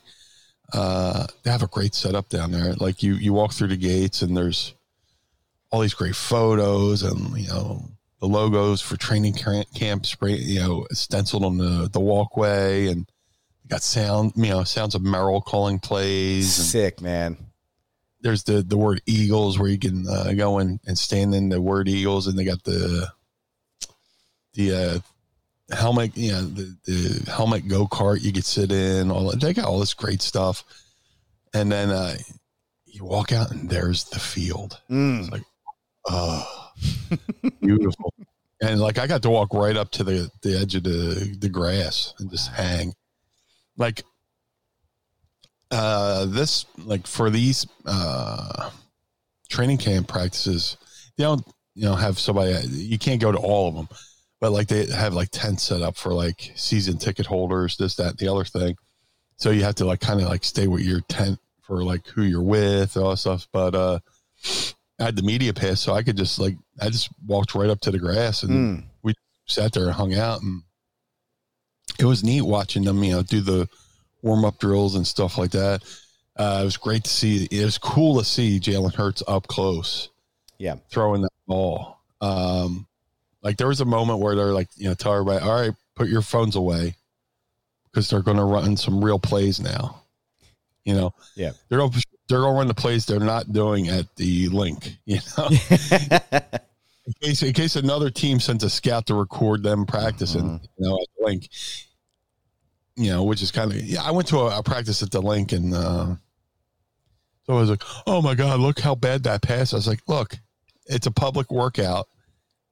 [0.72, 2.74] Uh, they have a great setup down there.
[2.74, 4.74] Like you, you walk through the gates, and there's
[5.70, 7.88] all these great photos, and you know
[8.20, 13.06] the logos for training camp spray, you know, stenciled on the the walkway, and
[13.68, 16.58] got sound, you know, sounds of Merrill calling plays.
[16.58, 17.36] And Sick, man.
[18.20, 21.60] There's the the word Eagles where you can uh, go in and stand in the
[21.60, 23.08] word Eagles, and they got the
[24.54, 29.10] the uh, helmet, you know, the, the helmet go kart you could sit in.
[29.10, 30.64] All they got all this great stuff,
[31.54, 32.16] and then uh,
[32.96, 34.80] you walk out and there's the field.
[34.90, 35.42] Mm.
[36.08, 36.70] Oh,
[37.60, 38.14] beautiful.
[38.62, 41.48] and like I got to walk right up to the, the edge of the, the
[41.48, 42.94] grass and just hang.
[43.76, 44.02] Like
[45.70, 48.70] uh this like for these uh
[49.48, 50.76] training camp practices,
[51.16, 53.88] they don't you know have somebody you can't go to all of them.
[54.40, 58.18] But like they have like tents set up for like season ticket holders, this, that,
[58.18, 58.76] the other thing.
[59.38, 62.22] So you have to like kind of like stay with your tent for like who
[62.22, 63.48] you're with, all that stuff.
[63.52, 63.98] But uh
[64.98, 67.80] I had the media pass, so I could just like I just walked right up
[67.80, 68.84] to the grass and Mm.
[69.02, 69.14] we
[69.46, 70.62] sat there and hung out, and
[71.98, 73.68] it was neat watching them, you know, do the
[74.22, 75.82] warm up drills and stuff like that.
[76.36, 77.48] Uh, it was great to see.
[77.50, 80.10] It was cool to see Jalen Hurts up close,
[80.58, 80.76] Yeah.
[80.90, 81.98] throwing that ball.
[82.20, 82.86] Um,
[83.42, 86.08] like there was a moment where they're like, you know, tell everybody, all right, put
[86.08, 86.94] your phones away
[87.84, 90.02] because they're going to run some real plays now.
[90.84, 91.52] You know, Yeah.
[91.68, 91.92] they're gonna,
[92.28, 94.96] they're going to run the plays they're not doing at the Linc.
[95.06, 95.48] You know,
[97.06, 100.94] in case in case another team sends a scout to record them practicing, you know,
[101.00, 101.48] at the Linc.
[102.96, 104.02] You know, which is kind of yeah.
[104.02, 106.14] I went to a, a practice at the Linc, and uh,
[107.44, 110.00] so I was like, "Oh my god, look how bad that pass!" I was like,
[110.08, 110.36] "Look,
[110.86, 112.08] it's a public workout.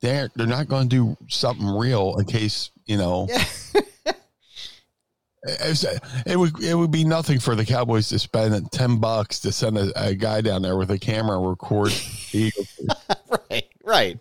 [0.00, 3.28] They're they're not going to do something real in case you know."
[5.46, 5.84] It's-
[6.24, 9.76] It would it would be nothing for the Cowboys to spend ten bucks to send
[9.76, 11.92] a, a guy down there with a camera and record
[13.50, 13.64] right.
[13.84, 14.18] Right.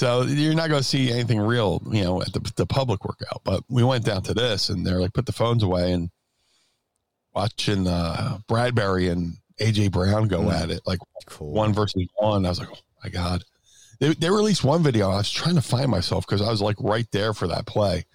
[0.00, 3.42] So you're not going to see anything real, you know, at the, the public workout.
[3.44, 6.08] But we went down to this, and they're like, put the phones away, and
[7.34, 10.54] watching uh, Bradberry and AJ Brown go Mm.
[10.54, 11.52] at it, like Cool.
[11.52, 12.46] one versus one.
[12.46, 13.44] I was like, oh my god.
[13.98, 15.10] They they released one video.
[15.10, 18.06] I was trying to find myself because I was like right there for that play.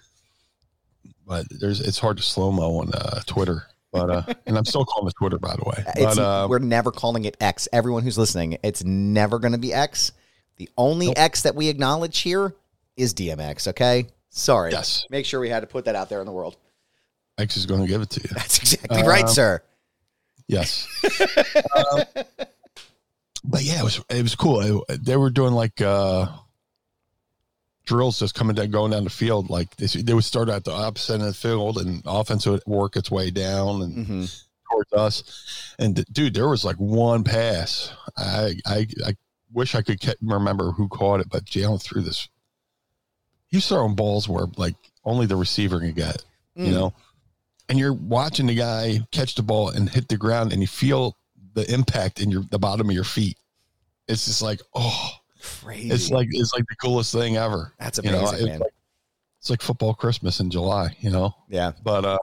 [1.24, 3.62] But there's it's hard to slow mo on uh, Twitter.
[3.92, 5.84] But uh, and I'm still calling it Twitter, by the way.
[5.94, 7.68] But uh, we're never calling it X.
[7.72, 10.10] Everyone who's listening, it's never going to be X.
[10.56, 11.18] The only Nope.
[11.18, 12.54] X that we acknowledge here
[12.96, 13.68] is DMX.
[13.68, 14.72] Okay, sorry.
[14.72, 15.04] Yes.
[15.10, 16.56] Make sure we had to put that out there in the world.
[17.38, 18.28] X is going to give it to you.
[18.34, 19.62] That's exactly right, Um, sir.
[20.48, 20.86] Yes.
[21.76, 22.02] Um,
[23.44, 24.84] but yeah, it was it was cool.
[24.88, 26.28] It- they were doing like uh,
[27.84, 29.50] drills, just coming down, going down the field.
[29.50, 32.62] Like they, they would start at the opposite end of the field, and offense would
[32.66, 34.24] work its way down and hmm
[34.72, 35.74] towards us.
[35.78, 37.92] And dude, there was like one pass.
[38.16, 39.16] I I, I
[39.56, 42.28] wish I could ke- remember who caught it, but Jalen threw this.
[43.48, 46.22] He was throwing balls where like only the receiver can get
[46.54, 46.72] you Mm.
[46.72, 46.94] know
[47.68, 51.16] and you're watching the guy catch the ball and hit the ground and you feel
[51.54, 53.36] the impact in your the bottom of your feet
[54.08, 55.10] it's just like oh
[55.62, 55.90] Crazy.
[55.90, 58.58] it's like it's like the coolest thing ever That's you know amazing, it's man.
[58.60, 58.72] like,
[59.40, 61.72] it's like football christmas in july you know yeah.
[61.84, 62.18] but uh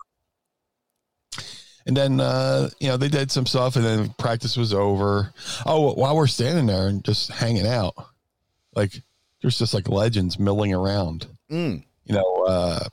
[1.85, 5.33] And then uh, you know they did some stuff, and then practice was over.
[5.65, 7.93] Oh, while we're standing there and just hanging out,
[8.75, 9.01] like
[9.41, 11.27] there's just like legends milling around.
[11.51, 11.83] Mm.
[12.05, 12.87] You know, uh,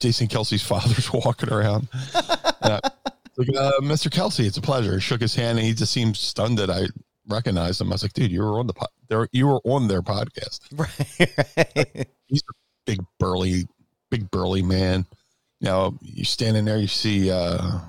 [0.00, 1.88] Jason Kelce's father's walking around.
[2.62, 2.78] Uh,
[3.36, 4.08] like, uh, Mr.
[4.08, 4.94] Kelsey, it's a pleasure.
[4.94, 6.86] He shook his hand, and he just seemed stunned that I
[7.26, 7.90] recognized him.
[7.90, 8.74] I was like, dude, you were on the
[9.08, 10.60] there, you were on their podcast.
[10.72, 12.06] Right.
[12.28, 12.54] He's a
[12.86, 13.66] big burly,
[14.10, 15.06] big burly man.
[15.60, 17.80] You know, you standing there, you see uh,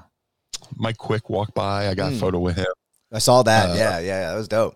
[0.77, 1.87] Mike Quick walk by.
[1.89, 2.19] I got a Mm.
[2.19, 2.65] photo with him.
[3.11, 3.71] I saw that.
[3.71, 4.75] Uh, yeah, yeah, that was dope.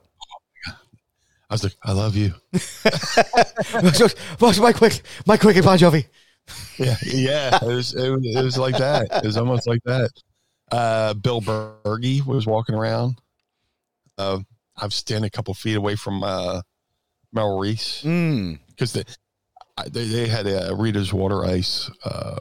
[1.50, 2.34] I was like, I love you.
[4.62, 6.06] Mike Quick, Mike Quick and Bon Jovi.
[6.78, 7.56] Yeah, yeah.
[7.62, 9.08] It was, it was, it was like that.
[9.24, 10.10] It was almost like that.
[10.72, 13.20] Uh, Bill Bergey was walking around.
[14.18, 14.40] Uh,
[14.76, 16.62] I was standing a couple feet away from uh,
[17.34, 18.60] Merrill Reese Mm.
[18.70, 19.04] because they,
[19.90, 22.38] they they had a Rita's Water Ice uh,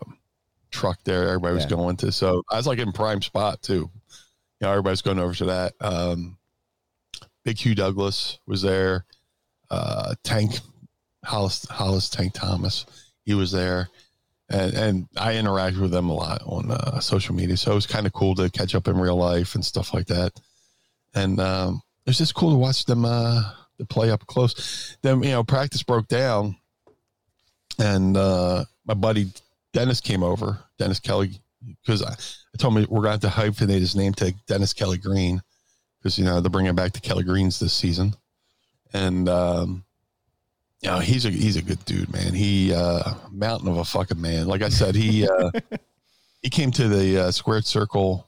[0.76, 1.28] truck there.
[1.28, 1.70] Everybody was Yeah.
[1.70, 3.90] going to, so I was like in prime spot too.
[4.60, 5.74] You know, everybody's going over to that.
[5.80, 6.38] Um,
[7.44, 9.04] Big Hugh Douglas was there.
[9.70, 10.58] Uh, Tank
[11.24, 12.86] Hollis Hollis Tank Thomas,
[13.24, 13.88] he was there,
[14.48, 17.56] and and I interacted with them a lot on uh, social media.
[17.56, 20.06] So it was kind of cool to catch up in real life and stuff like
[20.06, 20.32] that.
[21.14, 23.42] And um, it was just cool to watch them uh,
[23.78, 24.96] to play up close.
[25.02, 26.56] Then you know, practice broke down,
[27.78, 29.30] and uh, my buddy
[29.76, 30.58] Dennis came over.
[30.78, 31.38] Dennis Kelly,
[31.84, 34.72] because I, I told him we're going to have to hyphenate his name to Dennis
[34.72, 35.42] Kelly Green,
[35.98, 38.16] because you know they're bringing back the Kelly Greens this season,
[38.94, 39.84] and um,
[40.80, 42.32] you know he's a he's a good dude, man.
[42.32, 44.46] He uh, mountain of a fucking man.
[44.46, 45.50] Like I said, he uh,
[46.42, 48.26] he came to the uh, Squared Circle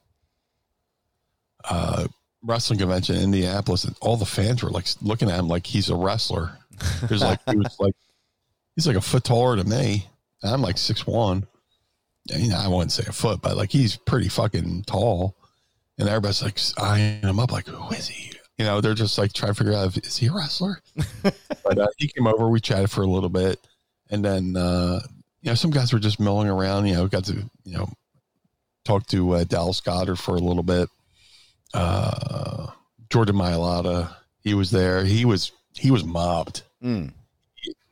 [1.64, 2.08] uh,
[2.42, 5.88] wrestling convention in Indianapolis, and all the fans were like looking at him like he's
[5.88, 6.58] a wrestler.
[7.04, 7.94] There's like he was like
[8.74, 10.08] he's like a foot taller than me.
[10.42, 11.46] I'm like six one.
[12.31, 15.35] Know, I wouldn't say a foot, but like he's pretty fucking tall.
[15.98, 18.33] And everybody's like eyeing him up, like, who is he?
[18.57, 20.81] You know, they're just like trying to figure out if is he a wrestler?
[21.22, 23.59] but uh, he came over, we chatted for a little bit,
[24.11, 25.01] and then uh,
[25.42, 26.87] you know, some guys were just milling around.
[26.87, 27.88] You know, got to you know
[28.85, 30.88] talk to uh, Dallas Goedert for a little bit.
[31.72, 32.68] Uh,
[33.11, 35.05] Jordan Mailata, he was there.
[35.05, 36.62] He was he was mobbed.
[36.83, 37.12] Mm.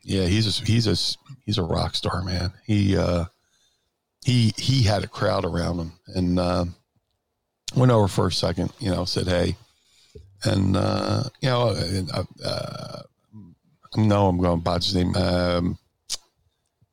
[0.06, 2.52] Yeah, he's a, he's a he's a rock star, man.
[2.64, 3.24] He uh,
[4.24, 6.64] he he had a crowd around him, and uh,
[7.74, 8.72] went over for a second.
[8.78, 9.56] You know, said hey,
[10.44, 13.02] and uh, you know, and, uh, uh,
[13.96, 15.16] I know I'm going to botch his name.
[15.16, 15.76] Um,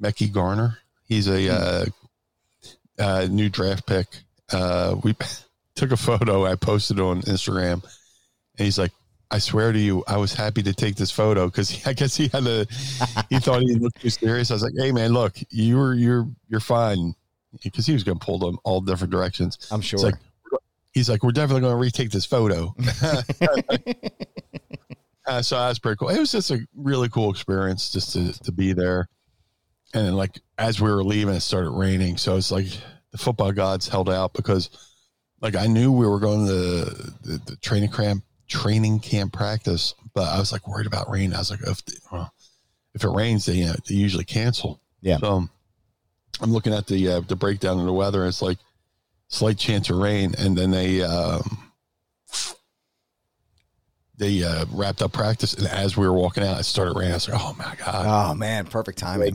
[0.02, 0.80] Mekhi Garner.
[1.08, 1.86] He's a uh,
[2.97, 4.08] uh, new draft pick.
[4.52, 5.15] Uh, we
[5.76, 6.45] took a photo.
[6.45, 7.84] I posted on Instagram,
[8.58, 8.91] and he's like,
[9.34, 12.28] "I swear to you, I was happy to take this photo because I guess he
[12.28, 12.67] had a
[13.30, 16.60] he thought he looked too serious." I was like, "Hey, man, look, you're you're you're
[16.60, 17.15] fine,"
[17.63, 19.58] because he was going to pull them all different directions.
[19.72, 20.00] I'm sure.
[20.00, 20.15] Like
[20.91, 22.76] he's like, "We're definitely going to retake this photo."
[25.26, 26.10] uh, so that's pretty cool.
[26.10, 29.10] It was just a really cool experience just to to be there.
[29.96, 32.17] And then, like as we were leaving, it started raining.
[32.17, 32.67] So it's like
[33.12, 34.69] the football gods held out because,
[35.41, 39.93] like, I knew we were going to the, the, the training camp training camp practice,
[40.13, 41.34] but I was like worried about rain.
[41.34, 42.34] I was like, if well,
[42.93, 44.79] if it rains, they you know, they usually cancel.
[45.01, 45.17] Yeah.
[45.17, 45.47] So
[46.41, 48.21] I'm looking at the uh, the breakdown of the weather.
[48.21, 48.58] And it's like
[49.27, 51.71] slight chance of rain, and then they um,
[54.17, 57.13] they uh, wrapped up practice, and as we were walking out, it started raining.
[57.13, 58.32] I was like, oh my god.
[58.32, 59.34] oh man, perfect timing.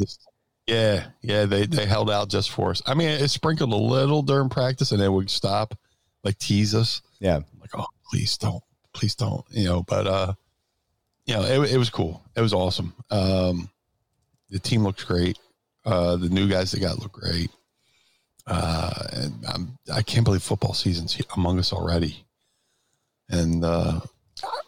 [0.66, 2.82] Yeah, yeah, they they held out just for us.
[2.86, 5.74] I mean, it sprinkled a little during practice, and then would stop,
[6.24, 7.40] like tease us, Yeah.
[7.60, 8.62] like, "Oh, please don't,
[8.98, 9.82] please don't," you know.
[9.82, 10.32] But uh,
[11.26, 12.22] you know, it, it was cool.
[12.36, 12.92] It was awesome.
[13.10, 13.70] Um,
[14.50, 15.38] the team looks great.
[15.84, 17.50] Uh, the new guys that got look great.
[18.46, 22.24] Uh, and I'm, I can't believe football season's among us already.
[23.28, 24.00] And uh,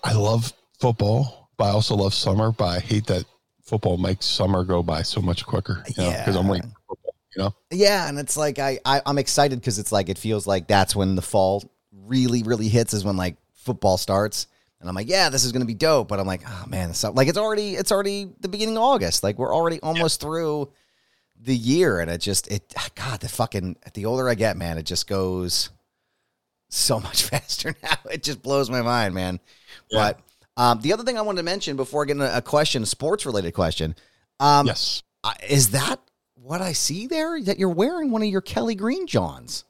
[0.05, 2.53] I love football, but I also love summer.
[2.53, 3.25] But I hate that
[3.65, 5.83] football makes summer go by so much quicker.
[5.97, 6.53] You know, because I'm Yeah.
[6.53, 7.15] waiting football.
[7.37, 10.47] You know, Yeah, and it's like I, I I'm excited because it's like it feels
[10.47, 11.63] like that's when the fall
[11.93, 14.47] really really hits is when like football starts,
[14.81, 16.09] and I'm like, yeah, this is gonna be dope.
[16.09, 19.23] But I'm like, oh man, like it's already it's already the beginning of August.
[19.23, 20.71] Like we're already almost through
[21.43, 24.85] the year, and it just it God the fucking the older I get, man, it
[24.85, 25.71] just goes
[26.69, 27.97] so much faster now.
[28.11, 29.41] It just blows my mind, man.
[29.91, 30.13] Yeah.
[30.13, 30.21] But
[30.57, 33.53] um, the other thing I wanted to mention before getting get a question, sports related
[33.53, 33.95] question,
[34.41, 35.03] um, yes.
[35.25, 36.01] uh, is that
[36.35, 37.41] what I see there?
[37.41, 39.65] That you're wearing one of your Kelly Green Johns?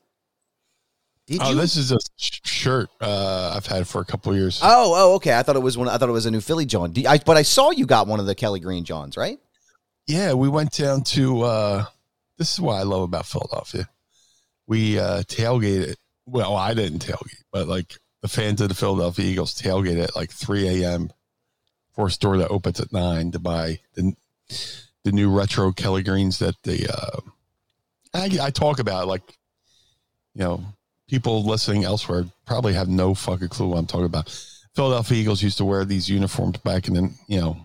[1.31, 1.55] Did Oh, you?
[1.61, 4.59] this is a sh- shirt uh, I've had for a couple of years.
[4.62, 5.38] oh, oh, okay.
[5.38, 5.88] I thought it was one.
[5.88, 6.93] I thought it was a new Philly John.
[7.09, 9.38] I, but I saw you got one of the Kelly Green Johns, right?
[10.09, 11.43] Yeah, we went down to.
[11.43, 11.85] Uh,
[12.37, 13.88] this is what I love about Philadelphia.
[14.66, 15.95] we uh, tailgated.
[16.27, 20.31] Well, I didn't tailgate, but like the fans of the Philadelphia Eagles tailgate at like
[20.33, 21.11] 3 a.m.
[21.95, 24.14] for a store that opens at nine to buy the
[25.05, 27.21] the new retro Kelly Greens that the uh,
[28.12, 29.23] I, I talk about like
[30.35, 30.64] you know
[31.11, 34.31] people listening elsewhere probably have no fucking clue what I'm talking about.
[34.75, 37.57] Philadelphia Eagles used to wear these uniforms back in the you know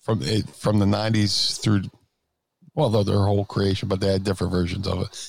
[0.00, 1.82] from it from the 90s through
[2.74, 5.28] well though their whole creation, but they had different versions of it.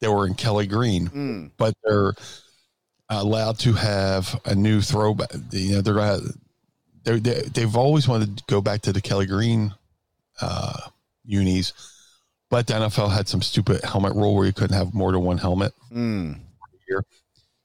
[0.00, 1.50] They were in Kelly Green, Mm.
[1.58, 2.14] but they're
[3.10, 5.30] allowed to have a new throwback.
[5.50, 6.20] You know, they're gonna
[7.04, 9.74] they're, they they've always wanted to go back to the Kelly Green
[10.40, 10.80] uh,
[11.24, 11.74] unis,
[12.50, 15.38] but the NFL had some stupid helmet rule where you couldn't have more than one
[15.38, 16.38] helmet, Mm.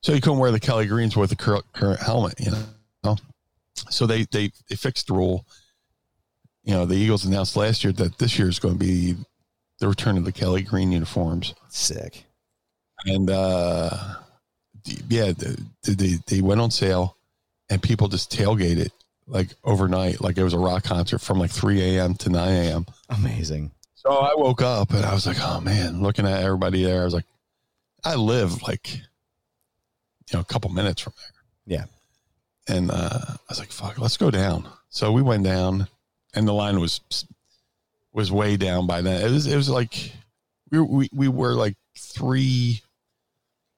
[0.02, 2.36] so you couldn't wear the Kelly Greens with the current, current helmet.
[2.40, 2.52] You
[3.04, 3.18] know,
[3.90, 5.46] so they they they fixed the rule.
[6.64, 9.16] You know, the Eagles announced last year that this year is going to be
[9.80, 12.24] the return of the Kelly Green uniforms Sick.
[13.06, 13.90] and uh
[15.10, 17.18] yeah the- they they went on sale
[17.70, 18.90] and people just tailgated
[19.28, 22.86] like overnight like it was a rock concert from like 3 a.m to 9 a.m
[23.10, 23.72] Amazing.
[24.06, 27.06] So i woke up and i was like oh man looking at everybody there i
[27.06, 27.26] was like
[28.04, 31.78] i live like you know a couple minutes from there.
[31.78, 31.86] Yeah.
[32.76, 34.68] and uh i was like fuck let's go down.
[34.90, 35.88] So we went down
[36.34, 37.02] and the line was
[38.14, 39.26] was way down by then.
[39.26, 40.12] It was it was like
[40.72, 42.82] we we, we were like three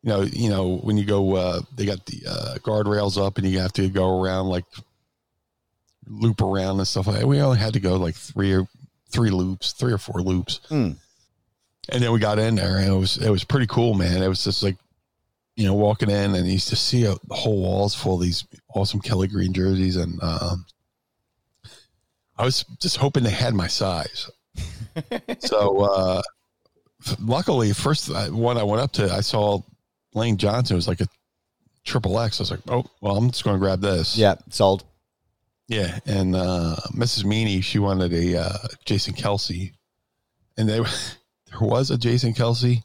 [0.03, 3.47] you know you know when you go uh they got the uh guardrails up and
[3.47, 4.65] you have to go around like
[6.07, 7.27] loop around and stuff like that.
[7.27, 8.67] We only had to go like three or
[9.11, 10.91] three loops three or four loops Hmm.
[11.89, 14.27] and then we got in there and it was it was pretty cool man it
[14.27, 14.75] was just like
[15.55, 18.21] you know walking in and you used to see a, the whole walls full of
[18.21, 20.65] these awesome kelly green jerseys and um
[22.37, 24.29] i was just hoping they had my size
[25.39, 26.21] so uh
[27.19, 29.59] luckily first uh, one i went up to i saw
[30.13, 31.07] lane johnson it was like a
[31.85, 34.35] triple x i was like oh well i'm just going to grab this Yeah.
[34.49, 34.83] Sold.
[35.67, 37.25] Yeah, and uh, Mrs.
[37.25, 39.73] Meanie, she wanted a uh, Jason Kelce,
[40.57, 42.83] and they there was a Jason Kelce,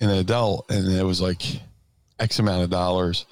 [0.00, 1.42] an adult, and it was like
[2.18, 3.26] X amount of dollars.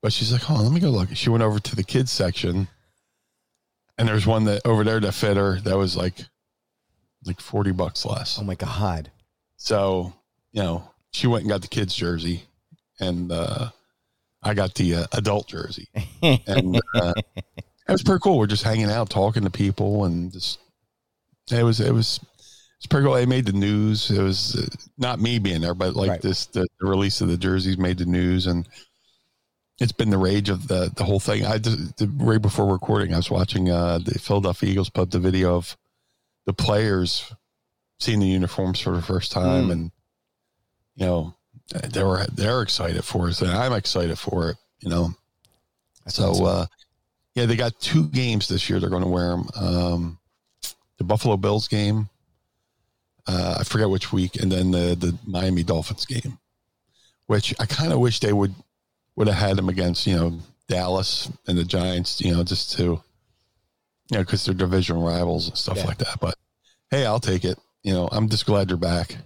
[0.00, 2.66] But she's like, "Oh, let me go look." She went over to the kids section,
[3.98, 6.14] and there's one that over there that fit her that was like
[7.26, 8.38] like forty bucks less.
[8.40, 9.10] Oh my God.
[9.58, 10.14] So
[10.52, 12.44] you know, she went and got the kids jersey,
[12.98, 13.70] and uh,
[14.42, 15.88] I got the uh, adult jersey
[16.22, 17.12] and uh,
[17.88, 18.38] it was pretty cool.
[18.38, 20.58] We're just hanging out, talking to people, and just
[21.50, 22.20] it was it was
[22.78, 23.16] it's pretty cool.
[23.16, 24.10] It made the news.
[24.10, 24.66] It was uh,
[24.98, 26.22] not me being there, but like Right.
[26.22, 28.66] this the, the release of the jerseys made the news, and
[29.80, 31.44] it's been the rage of the the whole thing.
[31.44, 35.18] I just the, right before recording, I was watching uh, the Philadelphia Eagles put the
[35.20, 35.76] video of
[36.46, 37.32] the players
[37.98, 39.72] seeing the uniforms for the first time, Mm.
[39.72, 39.90] and
[40.96, 41.34] you know
[41.90, 44.56] they were they're excited for it, and I'm excited for it.
[44.80, 45.14] You know,
[46.08, 46.66] so uh,
[47.34, 48.78] yeah, they got two games this year.
[48.80, 49.48] They're going to wear them.
[49.56, 50.18] Um,
[50.98, 52.08] the Buffalo Bills game,
[53.26, 56.38] uh, I forget which week, and then the the Miami Dolphins game,
[57.26, 58.54] which I kind of wish they would
[59.16, 62.20] would have had them against you know Dallas and the Giants.
[62.20, 63.00] You know, just to you
[64.12, 65.86] know because they're division rivals and stuff Yeah.
[65.86, 66.18] like that.
[66.20, 66.34] But
[66.90, 67.58] hey, I'll take it.
[67.82, 69.16] You know, I'm just glad you're back.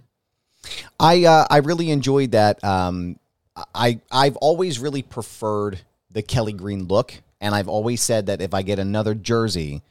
[0.99, 2.63] I uh, I really enjoyed that.
[2.65, 3.19] Um,
[3.75, 8.55] I I've always really preferred the Kelly Green look, and I've always said that if
[8.55, 9.83] I get another jersey,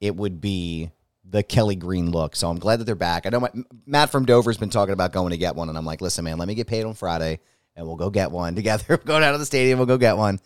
[0.00, 0.90] it would be
[1.28, 2.36] the Kelly Green look.
[2.36, 3.26] So I'm glad that they're back.
[3.26, 3.50] I know my,
[3.86, 6.38] Matt from Dover's been talking about going to get one, and I'm like, listen, man,
[6.38, 7.40] let me get paid on Friday,
[7.76, 8.84] and we'll go get one together.
[8.88, 10.40] We'll go down to the stadium, we'll go get one.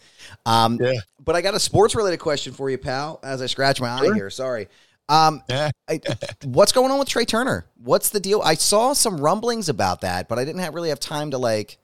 [0.46, 1.00] Um, Yeah.
[1.24, 3.20] But I got a sports related question for you, pal.
[3.22, 4.68] As I scratch my eye here, sorry.
[5.08, 6.00] Um, I,
[6.44, 7.66] what's going on with Trea Turner?
[7.82, 8.40] What's the deal?
[8.42, 11.78] I saw some rumblings about that, but I didn't have, really have time to like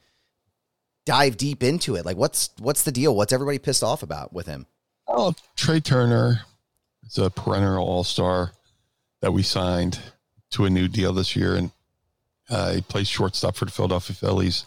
[1.04, 2.04] dive deep into it.
[2.04, 3.14] Like, what's what's the deal?
[3.14, 4.66] What's everybody pissed off about with him?
[5.06, 6.40] Oh, Trea Turner
[7.06, 8.52] is a perennial All Star
[9.20, 9.98] that we signed
[10.50, 11.70] to a new deal this year, and
[12.50, 14.64] uh, he plays shortstop for the Philadelphia Phillies,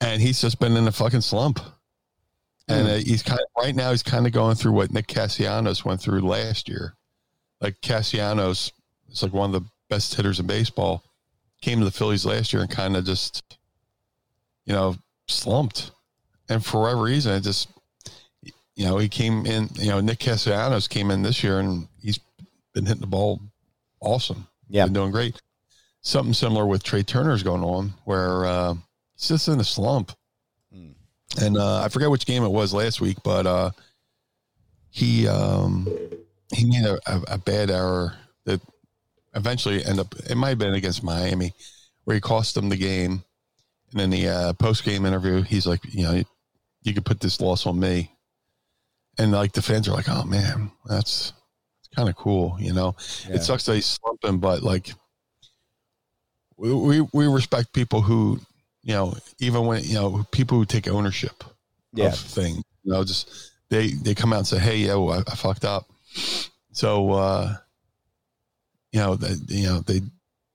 [0.00, 1.60] and he's just been in a fucking slump.
[2.68, 3.92] And uh, he's kind of right now.
[3.92, 6.94] He's kind of going through what Nick Castellanos went through last year.
[7.60, 8.72] Like Castellanos
[9.08, 11.04] is like one of the best hitters in baseball.
[11.62, 13.56] Came to the Phillies last year and kind of just,
[14.64, 14.96] you know,
[15.28, 15.90] slumped,
[16.48, 17.68] and for whatever reason, it just
[18.76, 22.20] you know, he came in, you know, Nick Castellanos came in this year and he's
[22.74, 23.40] been hitting the ball
[24.00, 24.46] awesome.
[24.68, 24.84] Yeah.
[24.84, 25.40] Been doing great.
[26.02, 28.74] Something similar with Trea Turner's going on where uh,
[29.14, 30.12] he's just in a slump.
[30.72, 30.90] Hmm.
[31.40, 33.70] And uh, I forget which game it was last week, but uh,
[34.90, 35.88] he um,
[36.54, 38.14] he made a, a, a bad error
[38.44, 38.60] that
[39.34, 41.52] eventually ended up, it might have been against Miami,
[42.04, 43.24] where he cost them the game.
[43.92, 46.24] And in the uh, post game interview, he's like, you know, you,
[46.82, 48.10] you could put this loss on me.
[49.18, 51.32] And like the fans are like, oh man, that's,
[51.94, 52.56] kind of cool.
[52.60, 52.94] You know,
[53.26, 53.36] Yeah.
[53.36, 54.92] it sucks that he's slumping, but like
[56.58, 58.38] we, we, we respect people who,
[58.82, 61.42] you know, even when, you know, people who take ownership
[61.94, 62.08] Yeah.
[62.08, 65.34] of things, you know, just they, they come out and say, Hey, yo, I, I
[65.36, 65.86] fucked up.
[66.72, 67.54] So, uh,
[68.92, 70.02] you know, that, you know, they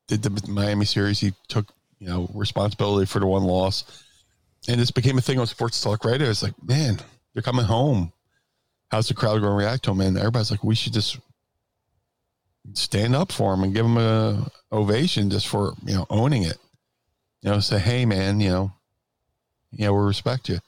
[0.07, 1.19] did the Miami series.
[1.19, 1.67] He took,
[2.01, 4.03] you know, responsibility for the one loss
[4.67, 6.29] and this became a thing on sports talk radio.
[6.29, 6.99] It's like, man,
[7.33, 8.13] they're coming home.
[8.89, 10.01] How's the crowd going to react to him?
[10.01, 11.17] And everybody's like, we should just
[12.73, 16.57] stand up for him and give him a ovation just for you know owning it.
[17.41, 18.73] You know, say, hey man, you know,
[19.71, 20.59] yeah, we respect you,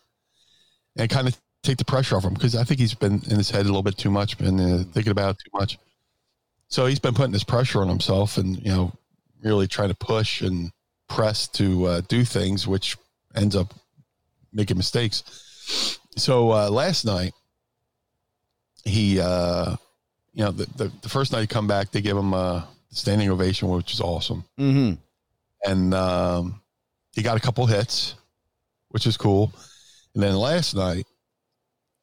[0.97, 3.51] and kind of take the pressure off him because I think he's been in his
[3.51, 5.77] head a little bit too much, been uh, thinking about it too much.
[6.69, 8.93] So he's been putting this pressure on himself, and you know,
[9.43, 10.71] really trying to push and
[11.13, 12.97] press to uh, do things, which
[13.35, 13.73] ends up
[14.51, 15.23] making mistakes.
[16.17, 17.33] So uh, last night,
[18.83, 19.75] he, uh,
[20.33, 23.29] you know, the, the, the first night he come back, they give him a standing
[23.29, 24.43] ovation, which is awesome.
[24.59, 24.95] Mm-hmm.
[25.69, 26.61] And um,
[27.13, 28.15] he got a couple hits,
[28.89, 29.53] which is cool.
[30.15, 31.05] And then last night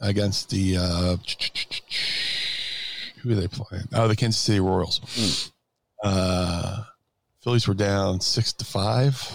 [0.00, 1.16] against the, uh,
[3.20, 3.88] who are they playing?
[3.92, 5.50] Oh, the Kansas City Royals.
[6.02, 6.84] Uh,
[7.42, 9.30] Phillies were down six to five.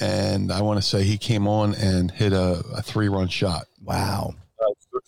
[0.00, 3.64] And I want to say he came on and hit a, a three run shot
[3.82, 4.34] Wow.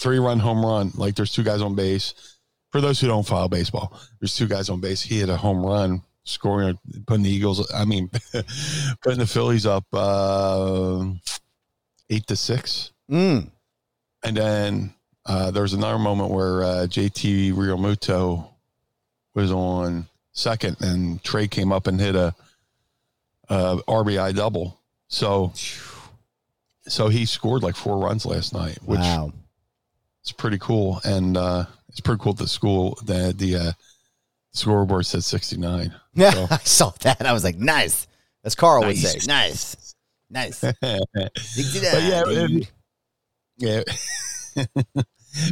[0.00, 0.92] three run home run.
[0.96, 2.14] Like there's two guys on base.
[2.70, 5.02] For those who don't follow baseball, there's two guys on base.
[5.02, 7.70] He hit a home run, scoring, putting the Eagles.
[7.72, 8.08] I mean,
[9.02, 11.04] putting the Phillies up uh,
[12.08, 12.92] eight to six.
[13.10, 13.50] Mm.
[14.22, 14.94] And then
[15.26, 18.48] uh, there was another moment where uh, JT Realmuto
[19.34, 20.06] was on
[20.40, 22.34] second, and Trea came up and hit a,
[23.48, 24.78] a RBI double.
[25.08, 25.52] So,
[26.86, 29.32] so he scored like four runs last night, which Wow.
[30.22, 32.32] it's pretty cool, and uh, it's pretty cool.
[32.32, 33.72] At the school that the uh,
[34.52, 35.94] scoreboard said sixty nine.
[36.14, 37.26] Yeah, So- I saw that.
[37.26, 38.06] I was like, nice.
[38.42, 39.94] As Carl would say, nice.
[40.30, 40.60] Nice.
[40.60, 42.70] but yeah, it-
[43.58, 43.82] yeah,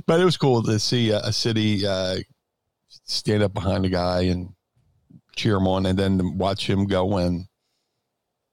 [0.07, 2.17] but it was cool to see a, a city uh,
[3.05, 4.55] stand up behind a guy and
[5.39, 7.47] cheer him on, and then watch him go and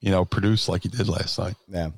[0.00, 1.56] you know produce like he did last night.
[1.68, 1.90] Yeah.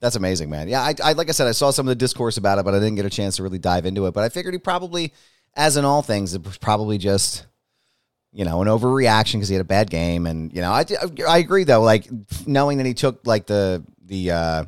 [0.00, 0.68] That's amazing, man.
[0.68, 2.74] Yeah, I, I like I said, I saw some of the discourse about it, but
[2.74, 4.12] I didn't get a chance to really dive into it.
[4.12, 5.14] But I figured he probably,
[5.54, 7.46] as in all things, it was probably just,
[8.30, 10.84] you know, an overreaction because he had a bad game, and you know, I,
[11.26, 12.06] I agree though, like
[12.46, 14.64] knowing that he took like the the uh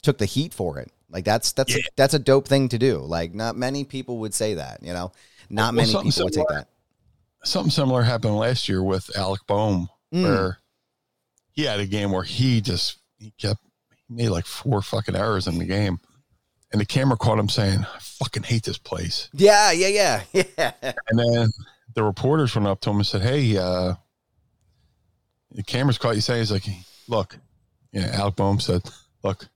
[0.00, 3.00] took the heat for it, like that's that's a, that's a dope thing to do.
[3.00, 5.12] Like not many people would say that, you know,
[5.50, 6.68] not Well, many people would take that.
[7.44, 10.22] Something similar happened last year with Alec Bohm, Mm.
[10.24, 10.58] where
[11.52, 13.60] he had a game where he just he kept
[14.08, 16.00] he made like four fucking errors in the game,
[16.72, 20.22] and the camera caught him saying, "I fucking hate this place." Yeah, yeah, yeah,
[20.58, 20.72] yeah.
[21.08, 21.50] And then
[21.94, 23.94] the reporters went up to him and said, "Hey, uh,
[25.52, 26.64] the cameras caught you saying, he's like,
[27.08, 27.36] look,
[27.92, 28.82] yeah." Alec Bohm said,
[29.24, 29.46] look,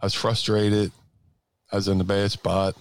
[0.00, 0.92] I was frustrated.
[1.72, 2.76] I was in the bad spot.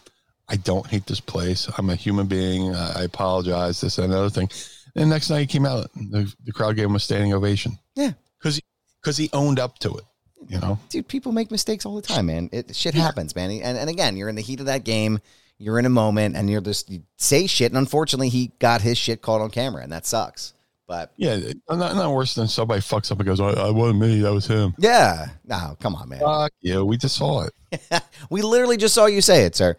[0.49, 1.69] I don't hate this place.
[1.77, 2.75] I'm a human being.
[2.75, 3.81] I apologize.
[3.81, 4.49] This and another thing.
[4.95, 7.77] And next night he came out, the, the crowd gave him a standing ovation.
[7.95, 8.13] Yeah.
[8.39, 8.59] because
[9.01, 10.03] because he owned up to it.
[10.47, 12.49] You know, dude, people make mistakes all the time, man.
[12.51, 13.51] It shit happens, man.
[13.51, 15.19] And and again, you're in the heat of that game,
[15.57, 17.71] you're in a moment, and you're just you say shit.
[17.71, 20.53] And unfortunately, he got his shit caught on camera, and that sucks.
[20.87, 21.37] But yeah,
[21.69, 24.21] not, not worse than somebody fucks up and goes, "I, I wasn't me.
[24.21, 26.19] That was him." yeah, no, come on, man.
[26.19, 28.01] Fuck yeah, We just saw it.
[28.31, 29.75] we literally just saw you say it, sir.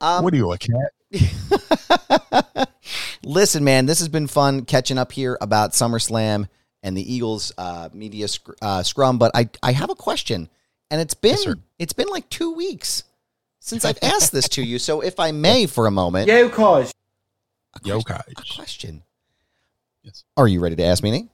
[0.00, 0.92] Um, what are you, a cat?
[3.24, 6.48] Listen, man, this has been fun catching up here about SummerSlam
[6.82, 9.18] and the Eagles uh, media sc- uh, scrum.
[9.18, 10.48] But I, I have a question,
[10.90, 13.04] and it's been Yes, it's been like two weeks
[13.60, 14.78] since I've asked this to you.
[14.78, 16.92] So if I may, for a moment, Yo, cause.
[17.84, 18.22] Yo, a guys.
[18.56, 19.02] question.
[20.02, 20.24] Yes.
[20.36, 21.10] Are you ready to ask me?
[21.10, 21.30] anything?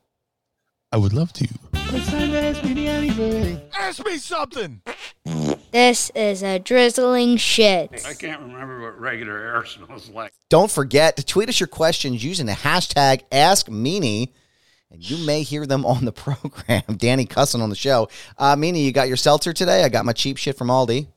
[0.93, 1.49] I would love to.
[5.73, 8.05] This is a drizzling shit.
[8.07, 10.33] I can't remember what regular air smells like.
[10.49, 14.31] Don't forget to tweet us your questions using the hashtag AskMeanie,
[14.91, 16.83] and you may hear them on the program.
[16.97, 18.09] Danny cussing on the show.
[18.39, 19.85] Uh, Meanie, you got your seltzer today?
[19.85, 21.09] I got my cheap shit from Aldi.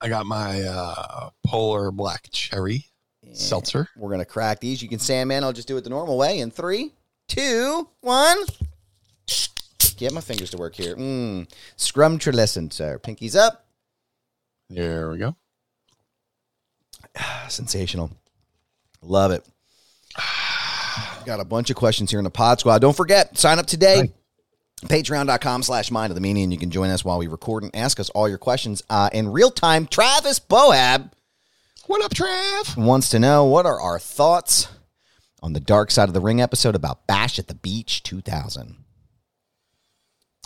[0.00, 2.86] I got my uh, polar black cherry
[3.32, 3.88] seltzer.
[3.96, 4.82] We're gonna crack these.
[4.82, 6.40] You can say, man, I'll just do it the normal way.
[6.40, 6.92] In three,
[7.28, 8.38] two, one.
[9.96, 10.96] Get my fingers to work here.
[10.96, 11.48] Mm.
[11.76, 12.98] Scrum listen, sir.
[12.98, 13.63] Pinkies up.
[14.70, 15.36] There we go.
[17.48, 18.10] Sensational.
[19.02, 19.46] Love it.
[21.26, 22.80] Got a bunch of questions here in the pod squad.
[22.80, 24.12] Don't forget, sign up today.
[24.86, 27.74] Patreon.com slash mind of the meanie, and you can join us while we record and
[27.74, 29.86] ask us all your questions uh, in real time.
[29.86, 31.10] Travis Boab
[31.86, 32.76] What up, Trav?
[32.76, 34.68] wants to know what are our thoughts
[35.42, 38.76] on the Dark Side of the Ring episode about Bash at the Beach 2000.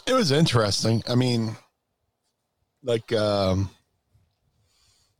[0.06, 1.02] It was interesting.
[1.08, 1.56] I mean,
[2.84, 3.70] like, um,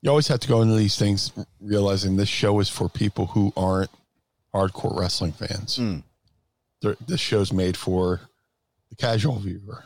[0.03, 3.53] you always have to go into these things realizing this show is for people who
[3.57, 3.91] aren't
[4.55, 5.79] hardcore wrestling fans.
[5.79, 6.03] Mm.
[7.07, 8.21] This show's made for
[8.91, 9.85] the casual viewer.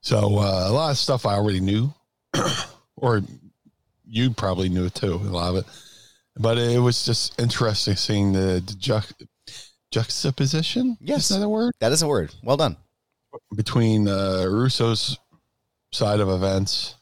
[0.00, 1.92] So uh, a lot of stuff I already knew,
[2.96, 3.22] or
[4.06, 5.14] you probably knew it too.
[5.14, 5.64] A lot of it,
[6.36, 9.26] but it was just interesting seeing the, the juxt-
[9.90, 10.98] juxtaposition.
[11.00, 11.30] Yes.
[11.30, 11.72] is that a word?
[11.80, 12.34] That is a word.
[12.42, 12.76] Well done.
[13.56, 15.18] between uh, Russo's
[15.90, 16.96] side of events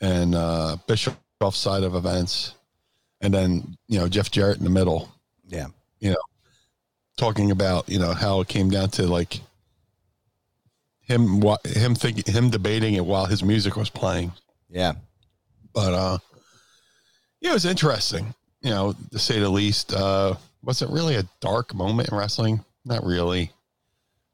[0.00, 2.54] and uh, Bischoff's side of events,
[3.20, 5.10] and then you know Jeff Jarrett in the middle,
[5.46, 5.66] Yeah.
[6.00, 6.22] You know,
[7.16, 9.40] talking about you know how it came down to like
[11.00, 14.32] him wa- him thinking him debating it while his music was playing.
[14.68, 14.94] Yeah.
[15.72, 16.18] But uh,
[17.40, 19.92] yeah, it was interesting, you know, to say the least.
[19.92, 22.64] Uh, was it really a dark moment in wrestling?
[22.84, 23.50] Not really,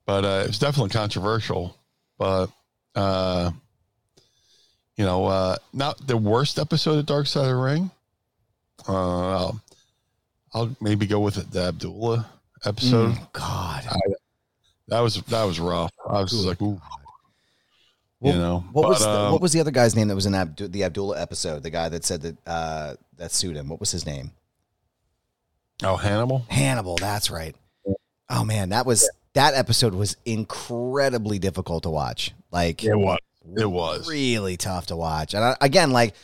[0.06, 1.76] but uh, it was definitely controversial.
[2.18, 2.50] But
[2.94, 3.52] uh,
[4.97, 7.91] you know, uh, not the worst episode of Dark Side of the Ring.
[8.88, 8.93] Uh,
[9.36, 9.61] I'll,
[10.55, 12.26] I'll maybe go with it, the Abdullah
[12.64, 13.14] episode.
[13.14, 13.84] Mm, God.
[14.88, 15.93] That was that was rough.
[16.09, 16.80] I was like, ooh,
[18.18, 18.64] Well, you know.
[18.72, 20.84] What was the, um, what was the other guy's name that was in Abdu- the
[20.84, 21.62] Abdullah episode?
[21.62, 23.68] The guy that said that uh, that sued him.
[23.68, 24.32] What was his name?
[25.82, 26.45] oh Hannibal?
[26.49, 26.97] Hannibal.
[26.97, 27.55] That's right.
[28.28, 32.32] Oh man, that was that episode was incredibly difficult to watch.
[32.51, 33.18] Like was.
[33.57, 34.09] It was.
[34.09, 35.34] really tough to watch.
[35.34, 36.14] And I, again, like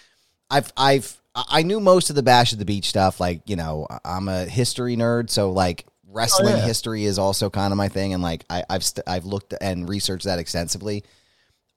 [0.51, 3.21] I've I've I knew most of the Bash at the Beach stuff.
[3.21, 6.65] Like you know, I'm a history nerd, so like wrestling yeah.
[6.65, 8.15] history is also kind of my thing.
[8.15, 11.05] And like I, I've st- I've looked and researched that extensively.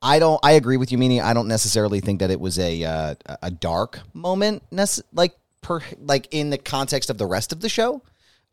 [0.01, 0.39] I don't.
[0.43, 3.51] I agree with you, meaning I don't necessarily think that it was a uh, a
[3.51, 8.01] dark moment, nece- like per like in the context of the rest of the show.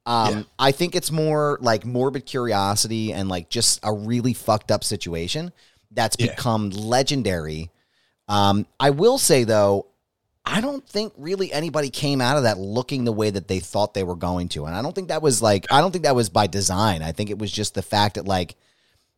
[0.06, 0.42] Um, Yeah.
[0.58, 5.52] I think it's more like morbid curiosity and like just a really fucked up situation
[5.96, 6.28] that's Yeah.
[6.28, 7.70] become legendary.
[8.28, 9.86] Um, I will say though,
[10.44, 13.94] I don't think really anybody came out of that looking the way that they thought
[13.94, 16.14] they were going to, and I don't think that was like I don't think that
[16.14, 17.02] was by design.
[17.02, 18.54] I think it was just the fact that like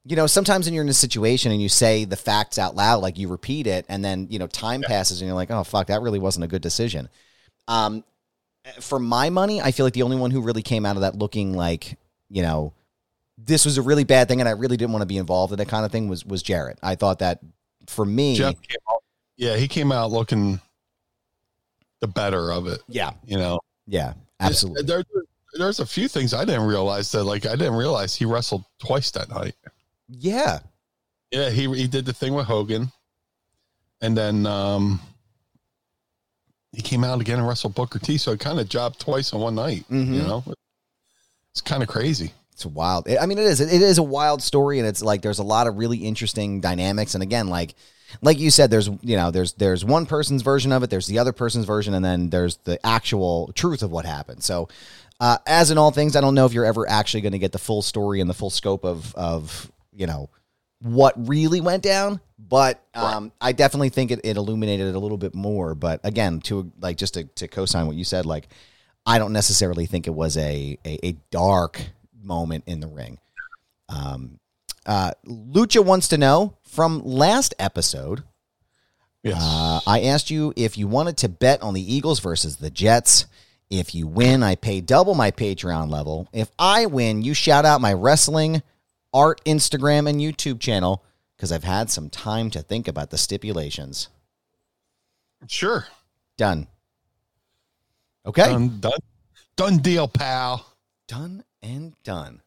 [0.07, 3.03] you know sometimes when you're in a situation and you say the facts out loud,
[3.03, 5.89] like you repeat it, and then you know time passes and you're like, oh fuck,
[5.89, 7.11] that really wasn't a good decision.
[7.67, 8.05] Um,
[8.81, 11.15] for my money, I feel like the only one who really came out of that
[11.17, 11.99] looking like,
[12.31, 12.73] you know,
[13.41, 15.59] this was a really bad thing and I really didn't want to be involved in
[15.59, 16.79] that kind of thing was was Jarrett.
[16.83, 17.39] I thought that
[17.87, 18.37] for me,
[18.91, 19.03] out,
[19.37, 20.61] yeah, he came out looking
[22.01, 22.81] the better of it.
[22.89, 24.83] yeah, You know, yeah, absolutely.
[24.85, 25.05] There,
[25.55, 29.11] there's a few things I didn't realize that, like, I didn't realize he wrestled twice
[29.13, 29.55] that night.
[30.09, 30.59] Yeah,
[31.31, 32.93] Yeah, he he did the thing with Hogan,
[34.01, 35.01] and then um,
[36.73, 38.19] he came out again and wrestled Booker T.
[38.19, 39.85] So it kind of jobbed twice in one night.
[39.91, 40.15] Mhm.
[40.15, 40.45] You know,
[41.53, 42.33] it's kind of crazy.
[42.59, 43.09] It's wild.
[43.09, 43.61] I mean, it is.
[43.61, 47.15] It is a wild story, and it's like there's a lot of really interesting dynamics.
[47.15, 47.77] And again, like
[48.21, 51.21] like you said, there's you know there's there's one person's version of it, there's the
[51.21, 54.43] other person's version, and then there's the actual truth of what happened.
[54.43, 54.69] So,
[55.21, 57.53] uh, as in all things, I don't know if you're ever actually going to get
[57.53, 60.29] the full story and the full scope of of you know
[60.81, 62.19] what really went down.
[62.41, 65.77] But um, I definitely think it, it illuminated it a little bit more.
[65.77, 68.49] But again, to like just to, to co-sign what you said, like
[69.07, 71.81] I don't necessarily think it was a a, a dark
[72.29, 73.19] moment in the ring.
[73.89, 74.39] Um,
[74.87, 78.23] uh, Lucha wants to know from last episode.
[79.23, 79.43] Yes.
[79.43, 83.27] Uh, I asked you if you wanted to bet on the Eagles versus the Jets.
[83.69, 86.29] If you win, I pay double my Patreon level.
[86.33, 88.63] If I win, you shout out my wrestling,
[89.13, 91.05] art, Instagram, and YouTube channel
[91.37, 94.09] because I've had some time to think about the stipulations.
[95.49, 95.87] sure.
[96.37, 96.69] Done.
[98.25, 98.47] Okay.
[98.47, 98.99] Done, done,
[99.57, 100.65] done deal, pal.
[101.09, 102.41] Done and done.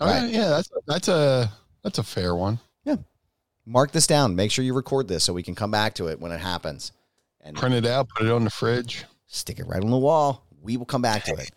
[0.00, 0.28] All right.
[0.30, 1.50] Yeah, that's that's a
[1.82, 2.58] that's a fair one.
[2.84, 2.96] Yeah.
[3.66, 4.36] Mark this down.
[4.36, 6.92] Make sure you record this so we can come back to it when it happens.
[7.40, 9.04] And Print it out, put it on the fridge.
[9.26, 10.44] stick it right on the wall.
[10.62, 11.50] We will come back to it.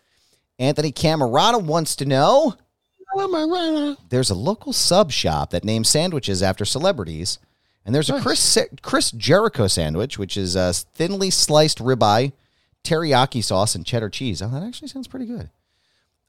[0.58, 2.54] Anthony Camerata wants to know
[4.08, 7.38] there's a local sub shop that names sandwiches after celebrities.
[7.84, 12.32] And there's a Chris Chris Jericho sandwich, which is a thinly sliced ribeye,
[12.84, 14.40] teriyaki sauce, and cheddar cheese.
[14.40, 15.50] Oh, that actually sounds pretty good.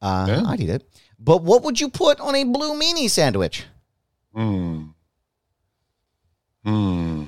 [0.03, 0.43] Uh, Yeah.
[0.45, 0.83] I'd eat it.
[1.17, 3.65] But what would you put on a blue meanie sandwich?
[4.35, 4.87] Hmm.
[6.65, 7.23] Hmm.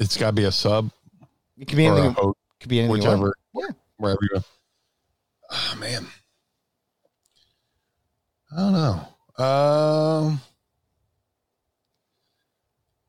[0.00, 0.90] It's got to be a sub
[1.56, 2.12] It could be anything.
[2.12, 2.92] host, Could be anything.
[2.98, 3.68] whichever, Yeah.
[3.98, 4.44] wherever you go.
[5.50, 6.06] Oh man,
[8.52, 9.44] I don't know.
[9.44, 10.40] Um,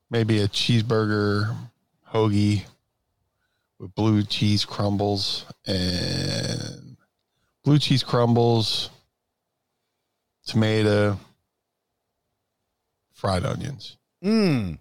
[0.09, 1.55] maybe a cheeseburger
[2.13, 2.63] hoagie
[3.79, 6.86] with blue cheese crumbles and
[7.67, 8.89] blue cheese crumbles,
[10.45, 11.19] tomato,
[13.11, 14.77] fried onions Mmm.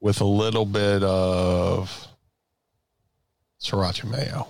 [0.00, 2.08] with a little bit of
[3.62, 4.48] sriracha mayo.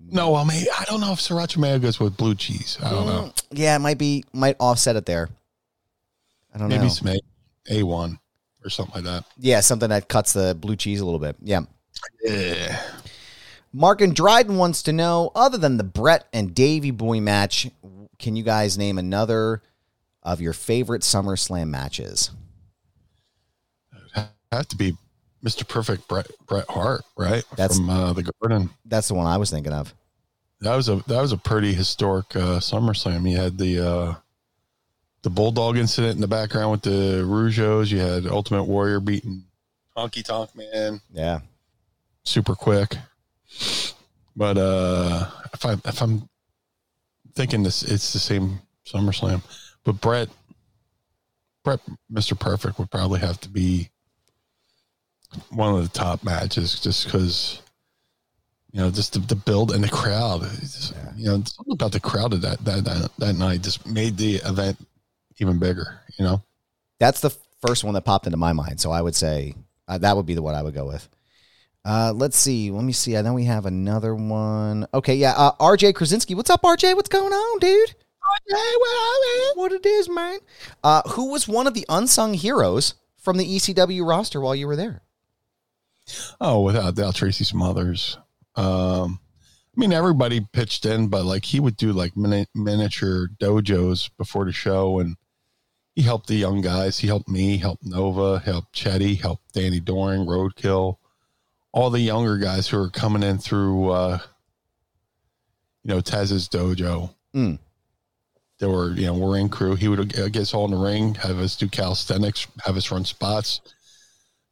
[0.00, 2.78] No, I mean I don't know if sriracha mayo goes with blue cheese.
[2.82, 3.22] I don't know.
[3.24, 5.28] Mm, Yeah, it might be might offset it there.
[6.54, 6.90] I don't Maybe know.
[7.04, 7.20] Maybe
[7.68, 8.18] some A one
[8.64, 9.24] or something like that.
[9.36, 11.36] Yeah, something that cuts the blue cheese a little bit.
[11.42, 11.60] Yeah.
[12.24, 12.80] Yeah.
[13.72, 17.68] Mark and Dryden wants to know, other than the Bret and Davy Boy match,
[18.18, 19.62] can you guys name another
[20.22, 22.30] of your favorite SummerSlam matches?
[24.52, 24.96] Have to be
[25.42, 25.66] Mr.
[25.66, 27.42] Perfect Bret Bret Hart, right?
[27.56, 28.68] That's- from uh, the Garden.
[28.84, 29.94] That's the one I was thinking of.
[30.60, 33.28] That was a that was a pretty historic uh, SummerSlam.
[33.28, 34.14] You had the uh,
[35.22, 37.90] the Bulldog incident in the background with the Rougeaus.
[37.90, 39.44] You had Ultimate Warrior beating
[39.96, 41.40] Honky Tonk Man Yeah.
[42.24, 42.96] super quick.
[44.36, 46.28] But uh, if I if I'm
[47.34, 49.42] thinking this, it's the same SummerSlam.
[49.84, 50.28] But Bret,
[51.64, 51.80] Bret,
[52.12, 52.38] Mr.
[52.38, 53.90] Perfect would probably have to be
[55.50, 57.60] one of the top matches, just because
[58.72, 60.42] you know, just the, the build and the crowd.
[60.60, 64.16] Just, You know, something about the crowd of that, that that that night just made
[64.16, 64.78] the event
[65.38, 66.00] even bigger.
[66.18, 66.42] You know,
[66.98, 67.30] That's the
[67.66, 68.80] first one that popped into my mind.
[68.80, 69.54] So I would say
[69.88, 71.08] uh, that would be the one I would go with.
[71.84, 72.70] Uh, let's see.
[72.70, 73.16] Let me see.
[73.16, 74.86] I know we have another one.
[74.94, 75.32] Okay, yeah.
[75.32, 76.34] Uh, RJ Krasinski.
[76.34, 76.94] What's up, RJ?
[76.94, 77.94] What's going on, dude?
[78.50, 80.38] RJ, what it is, man?
[80.84, 84.76] Uh, who was one of the unsung heroes from the ECW roster while you were
[84.76, 85.02] there?
[86.40, 88.16] Oh, without doubt, Tracy Smothers.
[88.54, 89.18] Um,
[89.76, 94.44] I mean, everybody pitched in, but like he would do like mini- miniature dojos before
[94.44, 95.16] the show, and
[95.94, 96.98] he helped the young guys.
[96.98, 100.96] He helped me, helped Nova, helped Chetti, helped Danny Doring, Roadkill,
[101.72, 104.18] all the younger guys who are coming in through, uh,
[105.82, 107.14] you know, Taz's dojo.
[107.34, 107.58] Mm.
[108.58, 109.74] There were, you know, we're in crew.
[109.74, 113.04] He would get us all in the ring, have us do calisthenics, have us run
[113.04, 113.60] spots,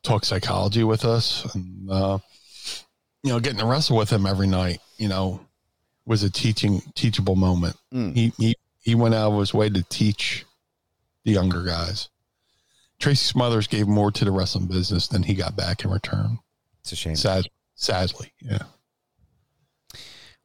[0.02, 2.18] talk psychology with us, and uh,
[3.22, 5.40] you know, getting to wrestle with him every night, you know,
[6.06, 7.76] was a teaching teachable moment.
[7.94, 8.14] Mm.
[8.14, 10.44] He he he went out of his way to teach
[11.24, 12.08] the younger guys.
[12.98, 16.38] Tracy Smothers gave more to the wrestling business than he got back in return.
[16.80, 17.16] It's a shame.
[17.16, 18.62] Sad, sadly, yeah.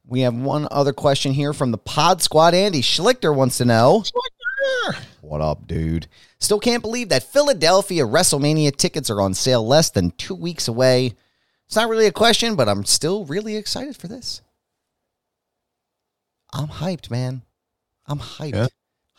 [0.06, 2.54] We have one other question here from the Pod Squad.
[2.54, 4.04] Andy Schlichter wants to know.
[5.20, 6.06] What up, dude?
[6.38, 11.14] Still can't believe that Philadelphia WrestleMania tickets are on sale less than two weeks away.
[11.66, 14.42] It's not really a question, but I'm still really excited for this.
[16.52, 17.42] I'm hyped, man.
[18.06, 18.54] I'm hyped.
[18.54, 18.66] Yeah.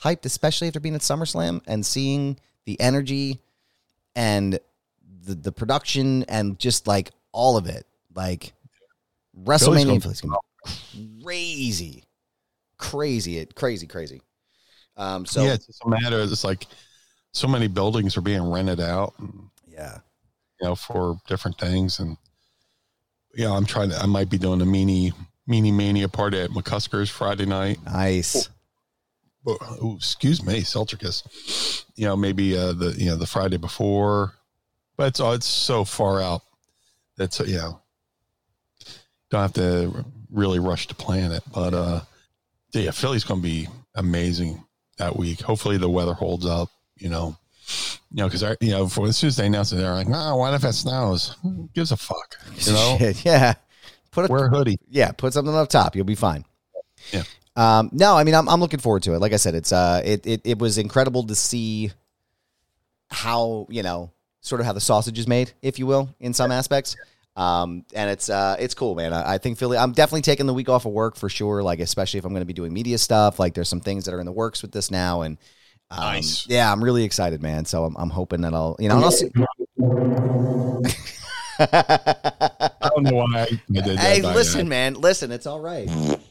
[0.03, 3.41] Hyped, especially after being at SummerSlam and seeing the energy
[4.15, 4.59] and
[5.27, 7.85] the the production and just like all of it.
[8.15, 8.53] Like
[9.43, 10.37] WrestleMania in gonna- Philly's gonna
[10.95, 12.03] be crazy.
[12.77, 14.21] Crazy, it crazy, crazy.
[14.95, 16.19] Um so yeah, it's just a matter.
[16.21, 16.65] It's like
[17.33, 19.99] so many buildings are being rented out, and, yeah.
[20.59, 22.17] you know, for different things, and
[23.35, 23.97] yeah, I'm trying to.
[23.97, 25.13] I might be doing a mini
[25.45, 27.77] mini mania party at McCusker's Friday night.
[27.85, 28.49] Nice.
[29.45, 31.85] Oh, oh, excuse me, Celticus.
[31.95, 34.33] You know, maybe uh, the you know the Friday before,
[34.97, 36.41] but it's oh, it's so far out.
[37.15, 37.81] That's you know,
[39.29, 41.43] don't have to really rush to plan it.
[41.53, 42.01] But uh,
[42.73, 44.63] yeah, Philly's going to be amazing
[44.97, 45.41] that week.
[45.41, 46.69] Hopefully, the weather holds up.
[46.97, 47.37] You know,
[48.11, 50.07] you know, because I you know, for as soon as they announced it, they're like,
[50.07, 51.35] "No, what if it snows?
[51.43, 53.53] Who gives a fuck?" You know, yeah.
[54.11, 54.79] Put a wear a hoodie.
[54.89, 55.95] yeah, put something up top.
[55.95, 56.43] You'll be fine.
[57.11, 57.23] Yeah.
[57.55, 59.19] Um, no, I mean I'm I'm looking forward to it.
[59.19, 61.91] Like I said, it's uh it it, it was incredible to see
[63.09, 64.11] how, you know,
[64.47, 66.95] sort of how the sausage is made, if you will, in some aspects.
[67.35, 69.13] Um, and it's uh it's cool, man.
[69.13, 71.79] I, I think Philly I'm definitely taking the week off of work for sure, like
[71.79, 73.37] especially if I'm gonna be doing media stuff.
[73.37, 75.37] Like there's some things that are in the works with this now and
[75.89, 76.47] um, Nice.
[76.47, 77.65] Yeah, I'm really excited, man.
[77.65, 79.29] So I'm, I'm hoping that I'll, you know, I'll see.
[81.59, 83.99] I don't know why I did that.
[83.99, 85.31] Hey, listen, man, listen.
[85.31, 85.87] It's all right.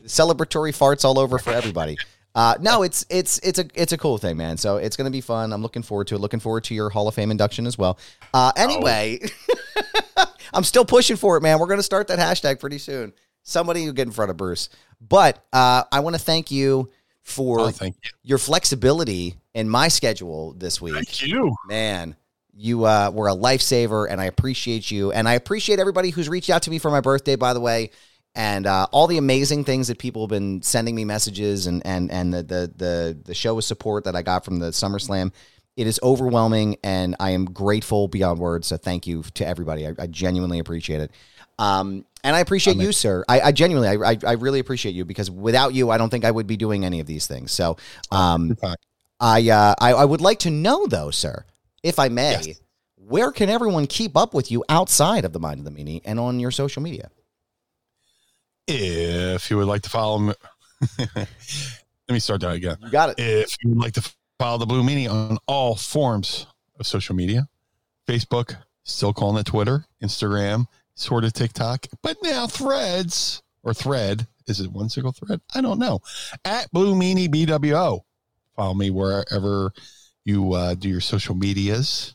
[0.07, 1.97] Celebratory farts all over for everybody.
[2.37, 4.57] Uh, no, it's it's it's a it's a cool thing, man.
[4.59, 5.53] So it's gonna be fun.
[5.55, 6.19] I'm looking forward to it.
[6.19, 7.99] Looking forward to your Hall of Fame induction as well.
[8.35, 9.21] Uh, anyway,
[10.55, 11.59] I'm still pushing for it, man.
[11.59, 13.13] We're gonna start that hashtag pretty soon.
[13.43, 14.69] Somebody will get in front of Bruce.
[15.01, 16.91] But uh, I want to thank you
[17.23, 18.11] for Oh, thank you.
[18.23, 21.55] your flexibility in my schedule this week Thank you.
[21.67, 22.15] man
[22.55, 26.51] you uh, were a lifesaver and i appreciate you and i appreciate everybody who's reached
[26.51, 27.91] out to me for my birthday by the way
[28.37, 32.13] and uh, all the amazing things that people have been sending me messages and and
[32.13, 35.33] and the the the, the show of support that I got from the SummerSlam.
[35.77, 38.67] It is overwhelming, and I am grateful beyond words.
[38.69, 39.87] So thank you to everybody.
[39.87, 41.11] I, I genuinely appreciate it.
[41.59, 43.25] Um, and I appreciate you, sir.
[43.29, 46.25] I, I genuinely, I, I, I really appreciate you because without you, I don't think
[46.25, 47.53] I would be doing any of these things.
[47.53, 47.77] So,
[48.11, 48.57] um,
[49.21, 51.45] I, uh, I I would like to know though, sir,
[51.83, 52.61] if I may, Yes.
[52.97, 56.19] where can everyone keep up with you outside of the Mind of the Meanie and
[56.19, 57.11] on your social media?
[58.69, 60.35] If you would like to follow me,
[60.99, 61.29] let
[62.09, 62.77] me start that again.
[62.83, 63.15] You got it.
[63.19, 66.47] If you would like to follow the Blue Meanie on all forms
[66.79, 67.49] of social media,
[68.09, 74.27] Facebook, still calling it Twitter, Instagram, sort of TikTok, but now Threads or Thread.
[74.47, 75.41] Is it one single thread?
[75.55, 76.01] I don't know.
[76.45, 78.01] At Blue Meanie BWO.
[78.55, 79.73] Follow me wherever
[80.25, 82.15] you uh, do your social medias.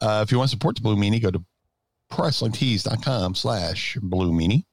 [0.00, 1.44] Uh, if you want to support the Blue Meanie, go to
[2.10, 4.64] prowrestlingtees.com slash Blue Meanie.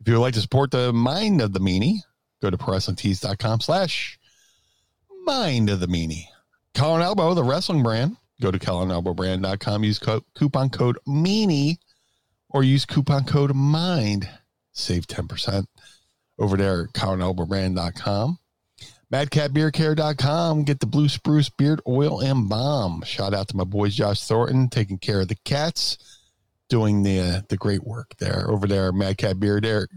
[0.00, 2.00] If you would like to support the mind of the meanie,
[2.42, 4.18] go to prowrestlingtees.com slash
[5.24, 6.26] mind of the meanie.
[6.74, 11.76] Colin Elbow, the wrestling brand, go to colinelbowbrand.com, use co- coupon code meanie
[12.50, 14.28] or use coupon code mind.
[14.72, 15.66] Save 10%
[16.38, 18.38] over there at colinelbowbrand.com.
[19.12, 20.64] MadCatBeardCare.com.
[20.64, 23.02] Get the Blue Spruce Beard Oil and Balm.
[23.06, 26.15] Shout out to my boys Josh Thornton taking care of the cats,
[26.68, 28.92] doing the the great work there over there.
[28.92, 29.88] Mad Cat Beard there,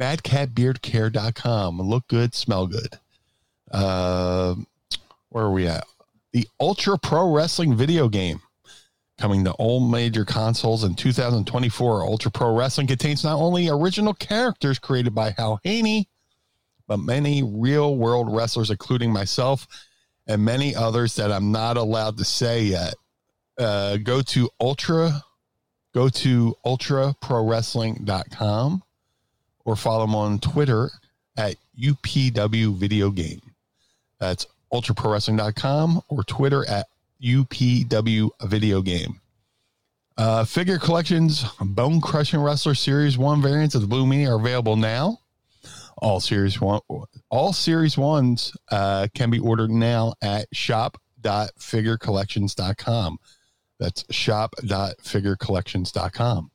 [0.00, 1.80] MadCatBeardCare.com.
[1.80, 2.98] Look good, smell good.
[3.70, 4.54] Uh,
[5.28, 5.84] where are we at?
[6.32, 8.40] The Ultra Pro Wrestling video game
[9.18, 12.02] coming to all major consoles in 2024.
[12.02, 16.08] Ultra Pro Wrestling contains not only original characters created by Hal Haney,
[16.88, 19.66] but many real world wrestlers, including myself
[20.26, 22.94] and many others that I'm not allowed to say yet.
[23.58, 25.22] Uh, go to Ultra,
[25.94, 28.82] go to ultraprowrestling.com
[29.64, 30.90] or follow them on Twitter
[31.36, 33.40] at UPW Video Game.
[34.18, 36.88] That's ultraprowrestling.com or Twitter at
[37.22, 39.20] UPW Video Game.
[40.16, 44.76] Uh, figure collections, Bone Crushing Wrestler Series 1 variants of the Blue Meanie are available
[44.76, 45.18] now.
[45.98, 46.80] All series one,
[47.30, 53.18] all series ones uh, can be ordered now at shop.figurecollections.com.
[53.78, 56.50] That's shop.figurecollections.com.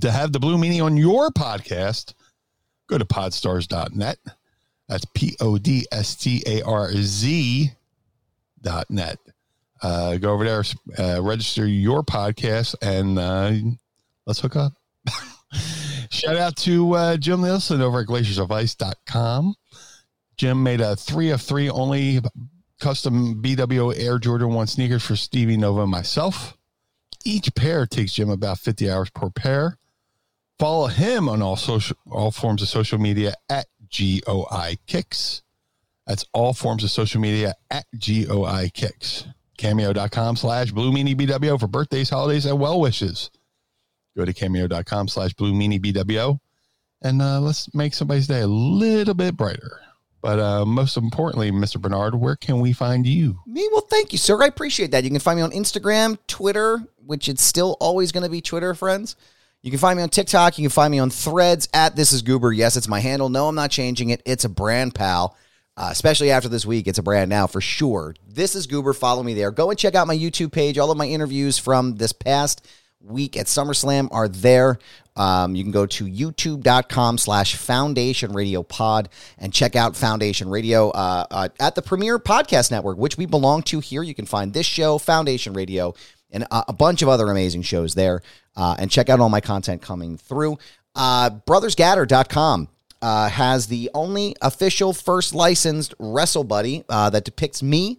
[0.00, 2.14] To have the Blue Meanie on your podcast,
[2.88, 4.18] go to podstarz.net.
[4.88, 7.70] That's P O D S T A R Z
[8.62, 9.18] dot net.
[9.82, 10.64] Uh, go over there,
[10.98, 13.52] uh, register your podcast, and uh,
[14.26, 14.72] let's hook up.
[16.10, 19.54] Shout out to uh, Jim Nielsen over at glaciersofIce.com.
[20.36, 22.20] Jim made a three of three only
[22.80, 26.56] custom BWO Air Jordan 1 sneakers for Stevie Nova and myself.
[27.24, 29.78] Each pair takes Jim about 50 hours per pair.
[30.58, 33.66] Follow him on all social all forms of social media at
[33.96, 35.42] GOI Kicks.
[36.06, 39.26] That's all forms of social media at GOI Kicks.
[39.56, 43.30] Cameo.com slash Blue Meanie BWO for birthdays, holidays, and well wishes.
[44.16, 46.40] Go to cameo.com slash Blue Meanie BWO
[47.02, 49.80] and uh, let's make somebody's day a little bit brighter.
[50.20, 51.80] But uh, most importantly, Mr.
[51.80, 53.38] Barnard, where can we find you?
[53.46, 53.68] Me?
[53.70, 54.42] Well, thank you, sir.
[54.42, 55.04] I appreciate that.
[55.04, 58.74] You can find me on Instagram, Twitter, which it's still always going to be Twitter,
[58.74, 59.14] friends.
[59.62, 60.58] You can find me on TikTok.
[60.58, 62.52] You can find me on threads at This Is Goober.
[62.52, 63.28] Yes, it's my handle.
[63.28, 64.22] No, I'm not changing it.
[64.24, 65.36] It's a brand, pal.
[65.76, 68.14] Uh, especially after this week, it's a brand now for sure.
[68.26, 68.92] This is Goober.
[68.92, 69.52] Follow me there.
[69.52, 70.78] Go and check out my YouTube page.
[70.78, 72.66] All of my interviews from this past
[73.00, 74.78] week at SummerSlam are there.
[75.16, 80.90] Um, you can go to youtube.com slash foundation radio pod and check out foundation radio
[80.90, 84.02] uh, uh, at the premier podcast network which we belong to here.
[84.02, 85.94] You can find this show foundation radio
[86.30, 88.22] and a, a bunch of other amazing shows there
[88.56, 90.58] uh, and check out all my content coming through.
[90.94, 92.68] Uh, brothersgaddor.com
[93.02, 97.98] uh, has the only official first licensed wrestle buddy uh, that depicts me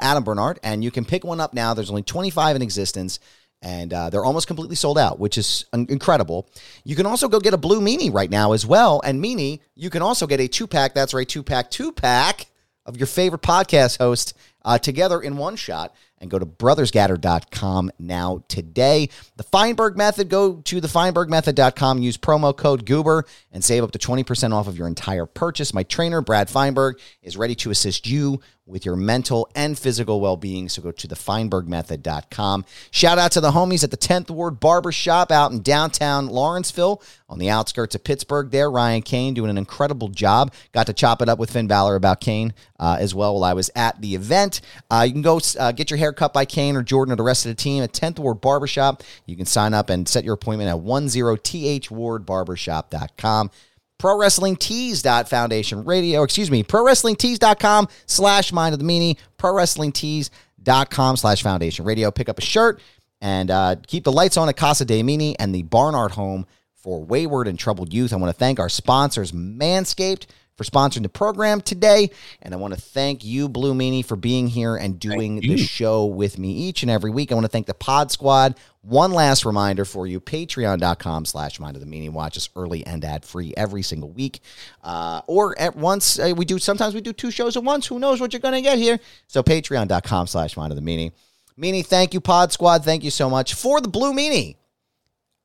[0.00, 1.72] adam barnard and you can pick one up now.
[1.74, 3.20] There's only 25 in existence
[3.62, 6.48] and uh, they're almost completely sold out, which is incredible.
[6.84, 9.90] You can also go get a blue meanie right now as well, and meanie you
[9.90, 10.94] can also get a two pack.
[10.94, 12.46] That's right, two pack, two pack
[12.84, 14.34] of your favorite podcast host
[14.64, 15.94] uh, together in one shot.
[16.18, 19.10] And go to brothersgaddor.com now today.
[19.36, 23.98] The Feinberg method, go to the Feinbergmethod.com, use promo code Goober, and save up to
[23.98, 25.74] 20% off of your entire purchase.
[25.74, 30.36] My trainer, Brad Feinberg, is ready to assist you with your mental and physical well
[30.36, 30.68] being.
[30.68, 32.64] So go to the Feinbergmethod.com.
[32.90, 37.00] Shout out to the homies at the 10th Ward Barber Shop out in downtown Lawrenceville
[37.28, 38.50] on the outskirts of Pittsburgh.
[38.50, 40.52] There, Ryan Kane doing an incredible job.
[40.72, 43.54] Got to chop it up with Finn Balor about Kane uh, as well while I
[43.54, 44.60] was at the event.
[44.90, 47.22] Uh, you can go uh, get your hair cut by Kane or Jordan or the
[47.22, 49.02] rest of the team at 10th Ward Barbershop.
[49.26, 53.50] You can sign up and set your appointment at 10thwardbarbershop.com.
[53.98, 59.54] Pro Wrestling Tees.foundation radio, excuse me, Pro Wrestling Tees.com slash mind of the meanie, Pro
[59.54, 62.10] Wrestling Tees.com slash foundation radio.
[62.10, 62.82] Pick up a shirt
[63.20, 67.02] and uh, keep the lights on at Casa de Meanie and the Barnard home for
[67.02, 68.12] wayward and troubled youth.
[68.12, 70.26] I want to thank our sponsors, Manscaped,
[70.56, 72.10] for sponsoring the program today.
[72.42, 76.06] And I want to thank you, Blue Meanie, for being here and doing the show
[76.06, 77.30] with me each and every week.
[77.30, 78.56] I want to thank the Pod Squad.
[78.82, 82.10] One last reminder for you, patreon.com slash mind of the meanie.
[82.10, 84.40] Watch us early and ad free every single week.
[84.82, 87.86] Uh, or at once, uh, we do, sometimes we do two shows at once.
[87.86, 89.00] Who knows what you're going to get here?
[89.26, 91.12] So patreon.com slash mind of the meanie.
[91.58, 92.84] Meanie, thank you, Pod Squad.
[92.84, 94.56] Thank you so much for the Blue Meanie.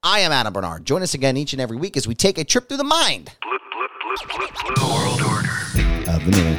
[0.04, 0.86] I am Adam Barnard.
[0.86, 3.32] Join us again each and every week as we take a trip through the mind
[3.42, 3.58] Blue,
[4.12, 5.50] blue, world order.
[6.10, 6.58] of the.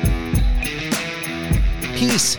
[1.94, 2.36] Peace.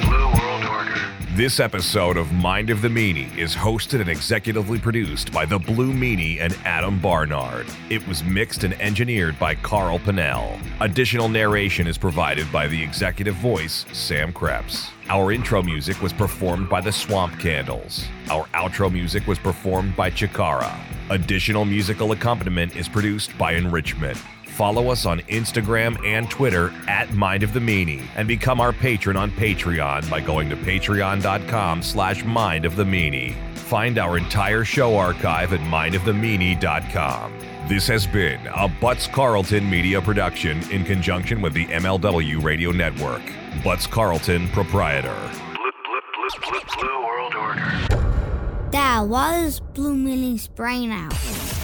[0.00, 0.94] Blue world order.
[1.34, 5.92] This episode of Mind of the Meanie is hosted and executively produced by the Blue
[5.92, 7.66] Meanie and Adam Barnard.
[7.90, 10.58] It was mixed and engineered by Carl Pinnell.
[10.80, 14.90] Additional narration is provided by the executive voice, Sam Krebs.
[15.08, 18.04] Our intro music was performed by the Swamp Candles.
[18.28, 20.76] Our outro music was performed by Chikara.
[21.10, 24.18] Additional musical accompaniment is produced by Enrichment.
[24.56, 29.16] Follow us on Instagram and Twitter at Mind of the Meanie and become our patron
[29.16, 33.36] on Patreon by going to patreon.com slash Mind of the Meanie.
[33.66, 37.32] Find our entire show archive at mindofthemeanie.com.
[37.68, 43.22] This has been a Butts Carlton media production in conjunction with the MLW Radio Network.
[43.64, 45.08] Butts Carlton, proprietor.
[45.08, 48.70] Blue, blue, blue, blue, blue world order.
[48.70, 51.55] Dad, why is Blue Meanie's brain out?